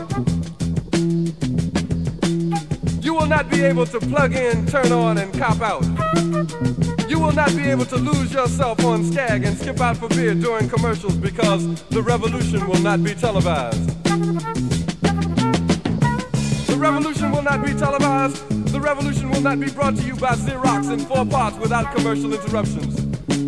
Not 3.32 3.48
be 3.48 3.62
able 3.64 3.86
to 3.86 3.98
plug 3.98 4.34
in, 4.34 4.66
turn 4.66 4.92
on, 4.92 5.16
and 5.16 5.32
cop 5.32 5.62
out. 5.62 5.82
You 7.08 7.18
will 7.18 7.32
not 7.32 7.56
be 7.56 7.62
able 7.62 7.86
to 7.86 7.96
lose 7.96 8.30
yourself 8.30 8.84
on 8.84 9.10
Skag 9.10 9.42
and 9.44 9.56
skip 9.56 9.80
out 9.80 9.96
for 9.96 10.08
beer 10.10 10.34
during 10.34 10.68
commercials 10.68 11.16
because 11.16 11.82
the 11.86 12.02
revolution 12.02 12.68
will 12.68 12.80
not 12.80 13.02
be 13.02 13.14
televised. 13.14 13.88
The 16.66 16.76
revolution 16.76 17.30
will 17.32 17.40
not 17.40 17.64
be 17.64 17.72
televised. 17.72 18.36
The 18.70 18.78
revolution 18.78 19.30
will 19.30 19.40
not 19.40 19.58
be 19.58 19.70
brought 19.70 19.96
to 19.96 20.02
you 20.02 20.14
by 20.14 20.34
Xerox 20.34 20.92
in 20.92 21.00
four 21.00 21.24
parts 21.24 21.56
without 21.56 21.96
commercial 21.96 22.34
interruptions. 22.34 22.96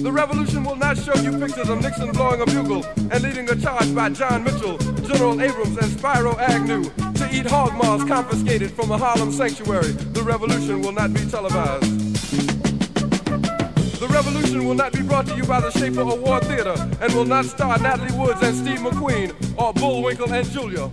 The 0.03 0.11
revolution 0.11 0.65
will 0.65 0.77
not 0.77 0.97
show 0.97 1.15
you 1.17 1.39
pictures 1.39 1.69
of 1.69 1.83
Nixon 1.83 2.11
blowing 2.13 2.41
a 2.41 2.47
bugle 2.47 2.87
and 3.11 3.23
leading 3.23 3.51
a 3.51 3.55
charge 3.55 3.95
by 3.95 4.09
John 4.09 4.45
Mitchell, 4.45 4.79
General 4.79 5.43
Abrams, 5.43 5.77
and 5.77 5.93
Spyro 5.93 6.39
Agnew 6.39 6.91
eat 7.35 7.47
hog 7.47 7.75
maws 7.75 8.05
confiscated 8.05 8.71
from 8.71 8.91
a 8.93 8.99
Harlem 8.99 9.33
sanctuary. 9.33 9.91
The 9.91 10.23
revolution 10.23 10.81
will 10.81 10.93
not 10.93 11.13
be 11.13 11.21
televised. 11.27 12.15
The 13.99 14.09
revolution 14.09 14.67
will 14.67 14.75
not 14.75 14.93
be 14.93 15.03
brought 15.03 15.27
to 15.27 15.37
you 15.37 15.45
by 15.45 15.61
the 15.61 15.71
Schaefer 15.73 16.03
Award 16.03 16.45
Theater 16.45 16.75
and 17.01 17.13
will 17.15 17.25
not 17.25 17.45
star 17.47 17.79
Natalie 17.79 18.17
Woods 18.17 18.43
and 18.43 18.55
Steve 18.55 18.79
McQueen 18.79 19.35
or 19.59 19.73
Bullwinkle 19.73 20.33
and 20.33 20.49
Julia. 20.51 20.91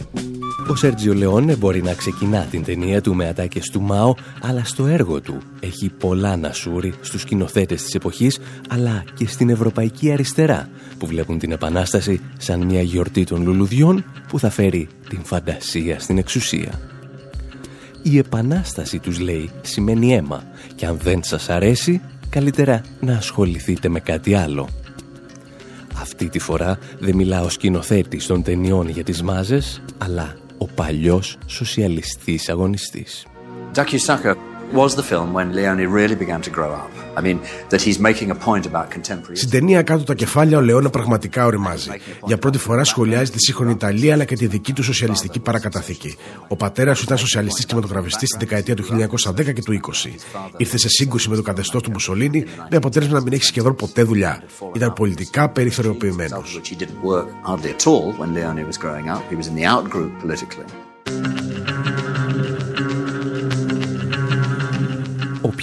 Ο 0.69 0.75
Σέρτζιο 0.75 1.13
Λεόνε 1.13 1.55
μπορεί 1.55 1.81
να 1.81 1.93
ξεκινά 1.93 2.45
την 2.51 2.63
ταινία 2.63 3.01
του 3.01 3.15
με 3.15 3.27
ατάκες 3.27 3.69
του 3.69 3.81
Μάο, 3.81 4.13
αλλά 4.41 4.63
στο 4.63 4.85
έργο 4.85 5.21
του 5.21 5.37
έχει 5.59 5.89
πολλά 5.89 6.37
να 6.37 6.53
σούρει 6.53 6.93
στους 7.01 7.21
σκηνοθέτες 7.21 7.83
της 7.83 7.95
εποχής, 7.95 8.39
αλλά 8.69 9.03
και 9.13 9.27
στην 9.27 9.49
ευρωπαϊκή 9.49 10.11
αριστερά, 10.11 10.69
που 10.97 11.05
βλέπουν 11.05 11.39
την 11.39 11.51
Επανάσταση 11.51 12.21
σαν 12.37 12.65
μια 12.65 12.81
γιορτή 12.81 13.23
των 13.23 13.43
λουλουδιών 13.43 14.03
που 14.27 14.39
θα 14.39 14.49
φέρει 14.49 14.87
την 15.09 15.19
φαντασία 15.23 15.99
στην 15.99 16.17
εξουσία. 16.17 16.79
Η 18.01 18.17
Επανάσταση, 18.17 18.99
τους 18.99 19.19
λέει, 19.19 19.49
σημαίνει 19.61 20.15
αίμα 20.15 20.43
και 20.75 20.85
αν 20.85 20.97
δεν 21.01 21.23
σας 21.23 21.49
αρέσει, 21.49 22.01
καλύτερα 22.29 22.81
να 22.99 23.13
ασχοληθείτε 23.13 23.89
με 23.89 23.99
κάτι 23.99 24.33
άλλο. 24.33 24.67
Αυτή 26.01 26.29
τη 26.29 26.39
φορά 26.39 26.77
δεν 26.99 27.15
μιλάω 27.15 27.49
σκηνοθέτης 27.49 28.25
των 28.25 28.43
ταινιών 28.43 28.89
για 28.89 29.03
τις 29.03 29.21
μάζες, 29.21 29.81
αλλά 29.97 30.35
ο 30.61 30.65
παλιός 30.65 31.37
σοσιαλιστής 31.45 32.49
αγωνιστής. 32.49 33.25
Ducky 33.75 33.99
Sucker 34.07 34.35
was 34.73 34.95
the 34.95 35.03
film 35.11 35.33
when 35.33 35.53
Leone 35.55 35.87
really 35.97 36.15
began 36.15 36.41
to 36.41 36.51
grow 36.57 36.71
up. 36.83 37.00
I 37.17 37.21
mean, 37.21 37.39
that 37.69 37.81
he's 37.81 37.99
making 37.99 38.29
a 38.31 38.37
point 38.45 38.65
about 38.65 38.89
contemporary. 38.89 39.35
Στην 39.35 39.49
ταινία 39.49 39.81
κάτω 39.81 40.03
τα 40.03 40.13
κεφάλια 40.13 40.57
ο 40.57 40.61
Λεώνα 40.61 40.89
πραγματικά 40.89 41.45
οριμάζει. 41.45 41.89
Για 42.25 42.37
πρώτη 42.37 42.57
φορά 42.57 42.83
σχολιάζει 42.83 43.31
τη 43.31 43.39
σύγχρονη 43.39 43.71
Ιταλία 43.71 44.13
αλλά 44.13 44.25
και 44.25 44.35
τη 44.35 44.47
δική 44.47 44.73
του 44.73 44.83
σοσιαλιστική 44.83 45.39
παρακαταθήκη. 45.39 46.15
Ο 46.47 46.55
πατέρας 46.55 46.97
του 46.97 47.03
ήταν 47.05 47.17
σοσιαλιστής 47.17 47.65
κινηματογραφιστής 47.65 48.29
στη 48.29 48.37
δεκαετία 48.37 48.75
του 48.75 48.83
1910 48.83 49.53
και 49.53 49.61
του 49.61 49.79
20. 50.03 50.09
Ήρθε 50.57 50.77
σε 50.77 50.89
σύγκρουση 50.89 51.29
με 51.29 51.35
το 51.35 51.41
καθεστώς 51.41 51.81
του 51.81 51.91
Μουσολίνη 51.91 52.45
με 52.69 52.77
αποτέλεσμα 52.77 53.13
να 53.13 53.23
μην 53.23 53.33
έχει 53.33 53.43
σχεδόν 53.43 53.75
ποτέ 53.75 54.03
δουλειά. 54.03 54.43
Ήταν 54.73 54.93
πολιτικά 54.93 55.49
περιθωριοποιημένος. 55.49 56.61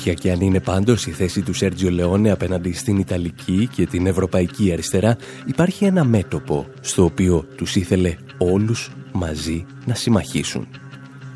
Όποια 0.09 0.23
και 0.23 0.33
αν 0.33 0.41
είναι 0.41 0.61
πάντως 0.61 1.07
η 1.07 1.11
θέση 1.11 1.43
του 1.43 1.53
Σέρτζιο 1.53 1.91
Λεόνε 1.91 2.31
απέναντι 2.31 2.73
στην 2.73 2.97
Ιταλική 2.97 3.69
και 3.73 3.87
την 3.87 4.07
Ευρωπαϊκή 4.07 4.73
αριστερά, 4.73 5.17
υπάρχει 5.47 5.85
ένα 5.85 6.05
μέτωπο 6.05 6.67
στο 6.81 7.05
οποίο 7.05 7.47
τους 7.57 7.77
ήθελε 7.77 8.17
όλους 8.39 8.91
μαζί 9.13 9.67
να 9.85 9.95
συμμαχίσουν. 9.95 10.69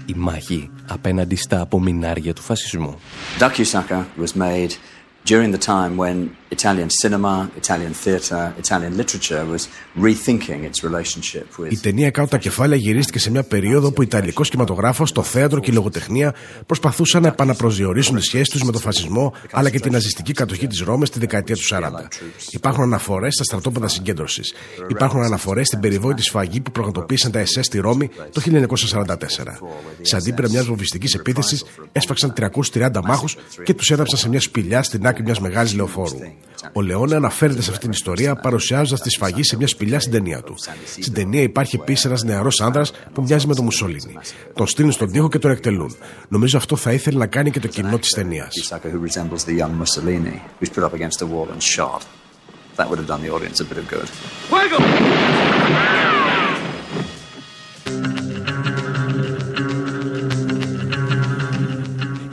Η 0.07 0.15
μάχη 0.17 0.71
απέναντι 0.87 1.37
στα 1.37 1.61
απομεινάρια 1.61 2.33
του 2.33 2.43
φασισμού. 2.43 2.99
Ducky 3.39 3.65
Sucker 3.73 4.05
was 4.23 4.41
made 4.41 4.71
during 5.25 5.51
the 5.53 5.59
time 5.59 5.97
when 5.97 6.37
Italian 6.51 6.91
cinema, 7.03 7.35
Italian 7.63 7.95
theatre, 8.05 8.45
Italian 8.65 8.93
literature 9.01 9.45
was 9.53 9.63
rethinking 10.07 10.61
its 10.69 10.79
relationship 10.83 11.47
with... 11.59 11.73
Η 11.73 11.77
ταινία 11.77 12.11
κάτω 12.11 12.29
τα 12.29 12.39
κεφάλια 12.39 12.77
γυρίστηκε 12.77 13.19
σε 13.19 13.31
μια 13.31 13.43
περίοδο 13.43 13.89
που 13.89 13.97
ο 13.99 14.03
Ιταλικός 14.03 14.49
κινηματογράφος, 14.49 15.13
το 15.13 15.23
θέατρο 15.23 15.61
και 15.61 15.71
η 15.71 15.75
λογοτεχνία 15.75 16.35
προσπαθούσαν 16.67 17.23
να 17.23 17.29
επαναπροσδιορίσουν 17.29 18.17
τις 18.17 18.25
σχέσεις 18.25 18.49
τους 18.49 18.63
με 18.63 18.73
τον 18.73 18.81
φασισμό 18.81 19.35
αλλά 19.53 19.71
και 19.71 19.81
την 19.81 19.93
ναζιστική 19.93 20.33
κατοχή 20.33 20.67
της 20.67 20.81
Ρώμης 20.81 21.11
τη 21.11 21.19
δεκαετία 21.19 21.57
του 21.57 21.63
40. 21.71 21.81
Υπάρχουν 22.51 22.83
αναφορές 22.83 23.35
στα 23.35 23.45
στρατόπεδα 23.45 23.89
συγκέντρωσης. 23.89 24.55
Υπάρχουν 24.89 25.23
αναφορές 25.23 25.67
στην 25.67 25.81
περιβόητη 25.81 26.23
σφαγή 26.23 26.61
που 26.61 26.73
πραγματοποίησαν 26.73 27.31
τα 27.31 27.43
SS 27.43 27.61
στη 27.63 27.79
Ρώμη 27.79 28.11
το 28.33 28.41
1944. 28.41 29.17
Σε 30.01 30.17
αντίπειρα 30.17 30.49
μιας 30.49 30.65
βομβιστικής 30.65 31.15
επίθεσης 31.15 31.65
έσφαξαν 31.93 32.33
330 32.73 32.91
μάχους 33.05 33.37
και 33.65 33.75
τους 33.75 33.91
έδαψαν 33.91 34.19
σε 34.19 34.29
μια 34.29 34.41
σπηλιά 34.41 34.83
στην 34.83 35.07
άκρη 35.13 35.25
μιας 35.25 35.41
μεγάλης 35.41 35.75
λεωφόρου. 35.75 36.19
Ο 36.73 36.81
Λεόνε 36.81 37.15
αναφέρεται 37.15 37.63
σε 37.63 37.71
αυτή 37.71 37.83
την 37.83 37.91
ιστορία 37.91 38.37
παρουσιάζοντας 38.37 39.01
τη 39.01 39.11
σφαγή 39.11 39.43
σε 39.43 39.57
μια 39.57 39.67
σπηλιά 39.67 40.01
στην 40.01 40.13
ταινία 40.13 40.43
του. 40.43 40.55
Στην 41.01 41.13
ταινία 41.13 41.43
υπάρχει 41.43 41.77
επίσης 41.77 42.05
ένας 42.05 42.23
νεαρός 42.23 42.61
άνδρας 42.61 42.93
που 43.13 43.23
μοιάζει 43.23 43.47
με 43.47 43.55
τον 43.55 43.65
Μουσολίνη. 43.65 44.17
Τον 44.55 44.67
στείλουν 44.67 44.93
στον 44.93 45.13
τοίχο 45.13 45.29
και 45.29 45.39
τον 45.39 45.51
εκτελούν. 45.51 45.97
Νομίζω 46.29 46.57
αυτό 46.59 46.77
θα 46.77 46.93
ήθελε 46.93 47.19
να 47.19 47.27
κάνει 47.27 47.51
και 47.51 47.61
το 47.61 47.69
κοινό 47.69 47.99
της 47.99 48.11
ταινίας. 48.11 48.53
That 52.77 52.87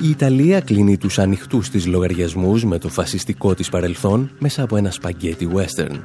Η 0.09 0.11
Ιταλία 0.11 0.59
κλείνει 0.59 0.97
τους 0.97 1.19
ανοιχτούς 1.19 1.69
της 1.69 1.85
λογαριασμούς 1.85 2.65
με 2.65 2.77
το 2.77 2.89
φασιστικό 2.89 3.53
της 3.53 3.69
παρελθόν 3.69 4.31
μέσα 4.39 4.63
από 4.63 4.77
ένα 4.77 4.91
σπαγκέτι 4.91 5.49
western. 5.53 5.99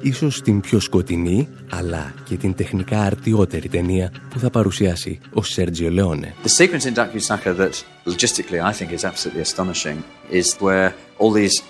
Ίσως 0.00 0.42
την 0.42 0.60
πιο 0.60 0.80
σκοτεινή, 0.80 1.48
αλλά 1.70 2.14
και 2.24 2.36
την 2.36 2.54
τεχνικά 2.54 3.00
αρτιότερη 3.00 3.68
ταινία 3.68 4.12
που 4.30 4.38
θα 4.38 4.50
παρουσιάσει 4.50 5.18
ο 5.32 5.42
Σέρτζιο 5.42 5.90
Λεόνε. 5.90 6.34
The 6.44 6.64
sequence 6.64 6.84
in 6.84 6.94
Dakusaka 6.94 7.56
that 7.56 7.84
logistically 8.06 8.60
I 8.70 8.72
think 8.72 8.92
is 8.92 9.04
absolutely 9.04 9.42
astonishing 9.42 9.98
is 10.30 10.46
where 10.60 10.94
all 11.18 11.32
these 11.32 11.62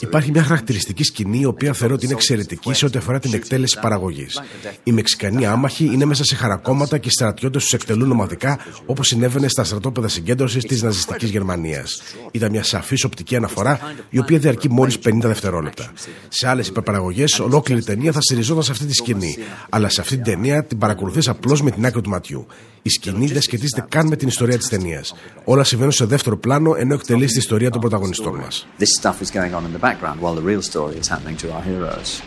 Υπάρχει 0.00 0.30
μια 0.30 0.42
χαρακτηριστική 0.42 1.04
σκηνή, 1.04 1.38
η 1.38 1.44
οποία 1.44 1.72
θεωρώ 1.72 1.94
ότι 1.94 2.04
είναι 2.04 2.14
εξαιρετική 2.14 2.72
σε 2.72 2.84
ό,τι 2.84 2.98
αφορά 2.98 3.18
την 3.18 3.34
εκτέλεση 3.34 3.78
παραγωγής. 3.80 4.40
Οι 4.82 4.92
Μεξικανοί 4.92 5.46
άμαχοι 5.46 5.84
είναι 5.84 6.04
μέσα 6.04 6.24
σε 6.24 6.34
χαρακόμματα 6.34 6.98
και 6.98 7.08
οι 7.08 7.10
στρατιώτες 7.10 7.62
τους 7.62 7.72
εκτελούν 7.72 8.10
ομαδικά, 8.10 8.58
όπως 8.86 9.06
συνέβαινε 9.06 9.48
στα 9.48 9.64
στρατόπεδα 9.64 10.08
συγκέντρωσης 10.08 10.64
της 10.64 10.82
ναζιστικής 10.82 11.30
Γερμανίας. 11.30 12.02
Ήταν 12.30 12.50
μια 12.50 12.62
σαφής 12.62 13.04
οπτική 13.04 13.36
αναφορά, 13.36 13.80
η 14.10 14.18
οποία 14.18 14.38
διαρκεί 14.38 14.70
μόλις 14.70 14.98
50 14.98 15.28
δευτερόλεπτα. 15.28 15.92
Σε 16.28 16.48
άλλες 16.48 16.68
υπερπαραγωγές, 16.68 17.38
ολόκληρη 17.38 17.82
ταινία 17.82 18.12
θα 18.12 18.20
στηριζόταν 18.20 18.62
σε 18.62 18.72
αυτή 18.72 18.86
τη 18.86 18.94
σκηνή. 18.94 19.36
Αλλά 19.68 19.88
σε 19.88 20.00
αυτή 20.00 20.14
την 20.14 20.24
ταινία 20.24 20.64
την 20.64 20.78
παρακολουθείς 20.78 21.28
απλώς 21.28 21.62
με 21.62 21.70
την 21.70 21.86
άκρη 21.86 22.00
του 22.00 22.10
ματιού. 22.10 22.46
Η 22.86 22.88
σκηνή 22.88 23.26
δεν 23.26 23.42
σχετίζεται 23.42 23.86
καν 23.88 24.06
με 24.06 24.16
την 24.16 24.28
ιστορία 24.28 24.58
της 24.58 24.68
ταινίας. 24.68 25.14
Όλα 25.44 25.64
συμβαίνουν 25.64 25.92
σε 25.92 26.04
δεύτερο 26.04 26.36
πλάνο 26.36 26.74
ενώ 26.78 26.94
εκτελείς 26.94 27.32
τη 27.32 27.38
ιστορία 27.38 27.70
των 27.70 27.80
πρωταγωνιστών 27.80 28.34
μας. 28.38 28.66
This 28.78 29.02
stuff 29.02 29.14
is 29.22 29.30
going 29.30 29.54
on 29.54 29.62
in 29.64 29.72
the 29.72 29.84
background 29.86 30.20
while 30.20 30.34
the 30.34 30.46
real 30.50 30.62
story 30.72 30.96
is 31.02 31.08
happening 31.08 31.36
to 31.42 31.46
our 31.46 31.62
heroes. 31.62 32.22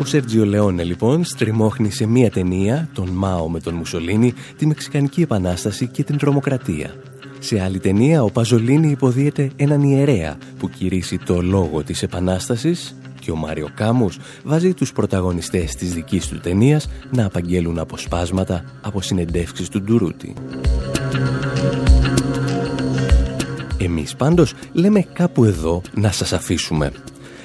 Ο 0.00 0.04
Σέρτζιο 0.04 0.44
Λεόνε 0.44 0.84
λοιπόν 0.84 1.24
στριμώχνει 1.24 1.90
σε 1.90 2.06
μία 2.06 2.30
ταινία, 2.30 2.88
τον 2.94 3.08
Μάο 3.08 3.48
με 3.48 3.60
τον 3.60 3.74
Μουσολίνη, 3.74 4.34
τη 4.56 4.66
Μεξικανική 4.66 5.20
Επανάσταση 5.20 5.86
και 5.86 6.04
την 6.04 6.18
τρομοκρατία. 6.18 6.94
Σε 7.38 7.60
άλλη 7.60 7.78
ταινία 7.78 8.22
ο 8.22 8.30
Παζολίνη 8.30 8.90
υποδίεται 8.90 9.50
έναν 9.56 9.82
ιερέα 9.82 10.38
που 10.58 10.68
κηρύσσει 10.68 11.18
το 11.18 11.42
λόγο 11.42 11.82
της 11.82 12.02
Επανάστασης 12.02 12.94
και 13.28 13.34
ο 13.34 13.36
Μάριο 13.36 13.68
Κάμους 13.74 14.18
βάζει 14.44 14.74
τους 14.74 14.92
πρωταγωνιστές 14.92 15.74
της 15.74 15.94
δικής 15.94 16.26
του 16.26 16.40
ταινίας 16.40 16.88
να 17.10 17.24
απαγγέλουν 17.24 17.78
αποσπάσματα 17.78 18.64
από 18.80 19.00
συνεντεύξεις 19.00 19.68
του 19.68 19.82
Ντουρούτη. 19.82 20.34
Εμείς 23.78 24.16
πάντως 24.16 24.54
λέμε 24.72 25.00
κάπου 25.12 25.44
εδώ 25.44 25.82
να 25.94 26.12
σας 26.12 26.32
αφήσουμε. 26.32 26.92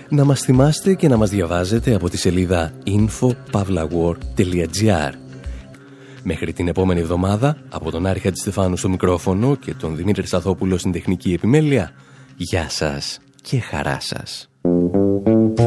Να 0.09 0.23
μας 0.23 0.41
θυμάστε 0.41 0.93
και 0.93 1.07
να 1.07 1.17
μας 1.17 1.29
διαβάζετε 1.29 1.95
από 1.95 2.09
τη 2.09 2.17
σελίδα 2.17 2.71
info.pavlawar.gr 2.85 5.11
Μέχρι 6.23 6.53
την 6.53 6.67
επόμενη 6.67 6.99
εβδομάδα, 6.99 7.57
από 7.69 7.91
τον 7.91 8.05
Άρη 8.05 8.19
Χατζηστεφάνου 8.19 8.77
στο 8.77 8.89
μικρόφωνο 8.89 9.55
και 9.55 9.73
τον 9.73 9.95
Δημήτρη 9.95 10.27
Σαθόπουλο 10.27 10.77
στην 10.77 10.91
τεχνική 10.91 11.33
επιμέλεια, 11.33 11.91
γεια 12.35 12.69
σας 12.69 13.19
και 13.41 13.59
χαρά 13.59 13.97
σας. 13.99 14.47
I 15.55 15.59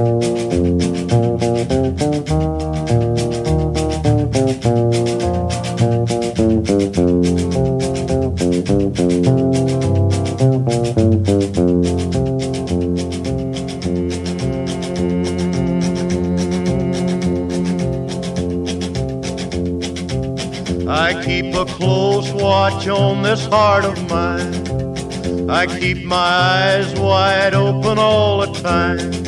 keep 21.24 21.54
a 21.54 21.64
close 21.64 22.32
watch 22.32 22.88
on 22.88 23.22
this 23.22 23.46
heart 23.46 23.84
of 23.84 24.10
mine. 24.10 25.48
I 25.48 25.66
keep 25.66 26.04
my 26.04 26.16
eyes 26.16 26.92
wide 26.98 27.54
open 27.54 27.98
all 27.98 28.38
the 28.40 28.52
time. 28.60 29.25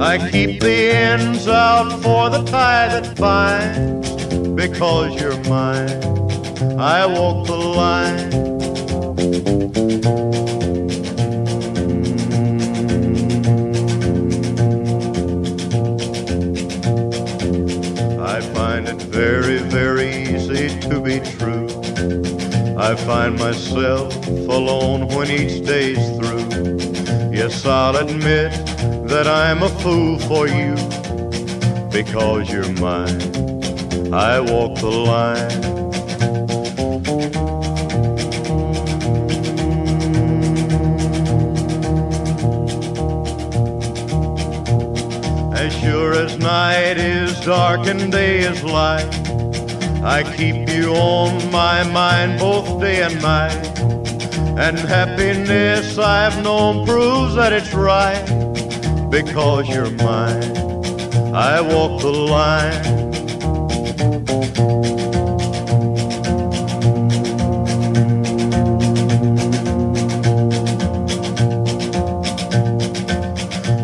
I 0.00 0.18
keep 0.30 0.60
the 0.60 0.90
ends 0.92 1.46
out 1.46 1.90
for 2.02 2.30
the 2.30 2.42
tie 2.44 2.88
that 2.88 3.16
binds. 3.16 4.08
Because 4.54 5.20
you're 5.20 5.38
mine, 5.44 6.02
I 6.78 7.06
walk 7.06 7.46
the 7.46 7.56
line. 7.56 8.32
I 18.20 18.40
find 18.52 18.88
it 18.88 19.00
very, 19.02 19.58
very 19.58 20.10
easy 20.24 20.68
to 20.88 21.00
be 21.00 21.20
true. 21.20 21.68
I 22.76 22.96
find 22.96 23.38
myself 23.38 24.16
alone 24.26 25.08
when 25.08 25.30
each 25.30 25.64
day's 25.64 26.04
through. 26.16 26.48
Yes, 27.32 27.64
I'll 27.64 27.96
admit 27.96 28.52
that 29.08 29.26
I'm 29.26 29.62
a 29.62 29.67
fool 29.80 30.18
for 30.18 30.48
you 30.48 30.74
because 31.90 32.50
you're 32.50 32.72
mine. 32.74 33.20
I 34.12 34.40
walk 34.40 34.78
the 34.78 34.90
line. 34.90 35.64
As 45.54 45.72
sure 45.80 46.14
as 46.14 46.38
night 46.38 46.96
is 46.98 47.40
dark 47.40 47.86
and 47.86 48.10
day 48.10 48.40
is 48.40 48.62
light, 48.64 49.14
I 50.02 50.22
keep 50.36 50.68
you 50.68 50.94
on 50.94 51.50
my 51.52 51.84
mind 51.84 52.38
both 52.38 52.80
day 52.80 53.02
and 53.02 53.20
night. 53.22 53.78
And 54.58 54.78
happiness 54.78 55.98
I've 55.98 56.42
known 56.42 56.84
proves 56.84 57.36
that 57.36 57.52
it's 57.52 57.72
right 57.72 58.47
because 59.10 59.68
you're 59.68 59.90
mine. 59.90 60.42
I 61.34 61.60
walk 61.60 62.00
the 62.00 62.10
line. 62.10 62.84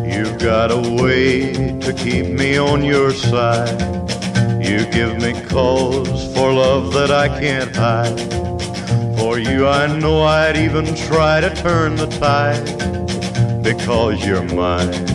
You've 0.05 0.39
got 0.39 0.71
a 0.71 0.77
way 1.01 1.53
to 1.79 1.93
keep 1.93 2.27
me 2.27 2.57
on 2.57 2.83
your 2.83 3.11
side. 3.11 3.81
You 4.63 4.85
give 4.91 5.17
me 5.21 5.33
cause 5.45 6.33
for 6.33 6.51
love 6.51 6.93
that 6.93 7.11
I 7.11 7.27
can't 7.39 7.75
hide. 7.75 8.19
For 9.17 9.39
you, 9.39 9.67
I 9.67 9.87
know 9.99 10.23
I'd 10.23 10.57
even 10.57 10.93
try 10.95 11.41
to 11.41 11.53
turn 11.55 11.95
the 11.95 12.07
tide. 12.07 12.85
Because 13.63 14.23
you're 14.23 14.43
mine, 14.43 15.14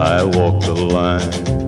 I 0.00 0.24
walk 0.24 0.62
the 0.62 0.72
line. 0.72 1.59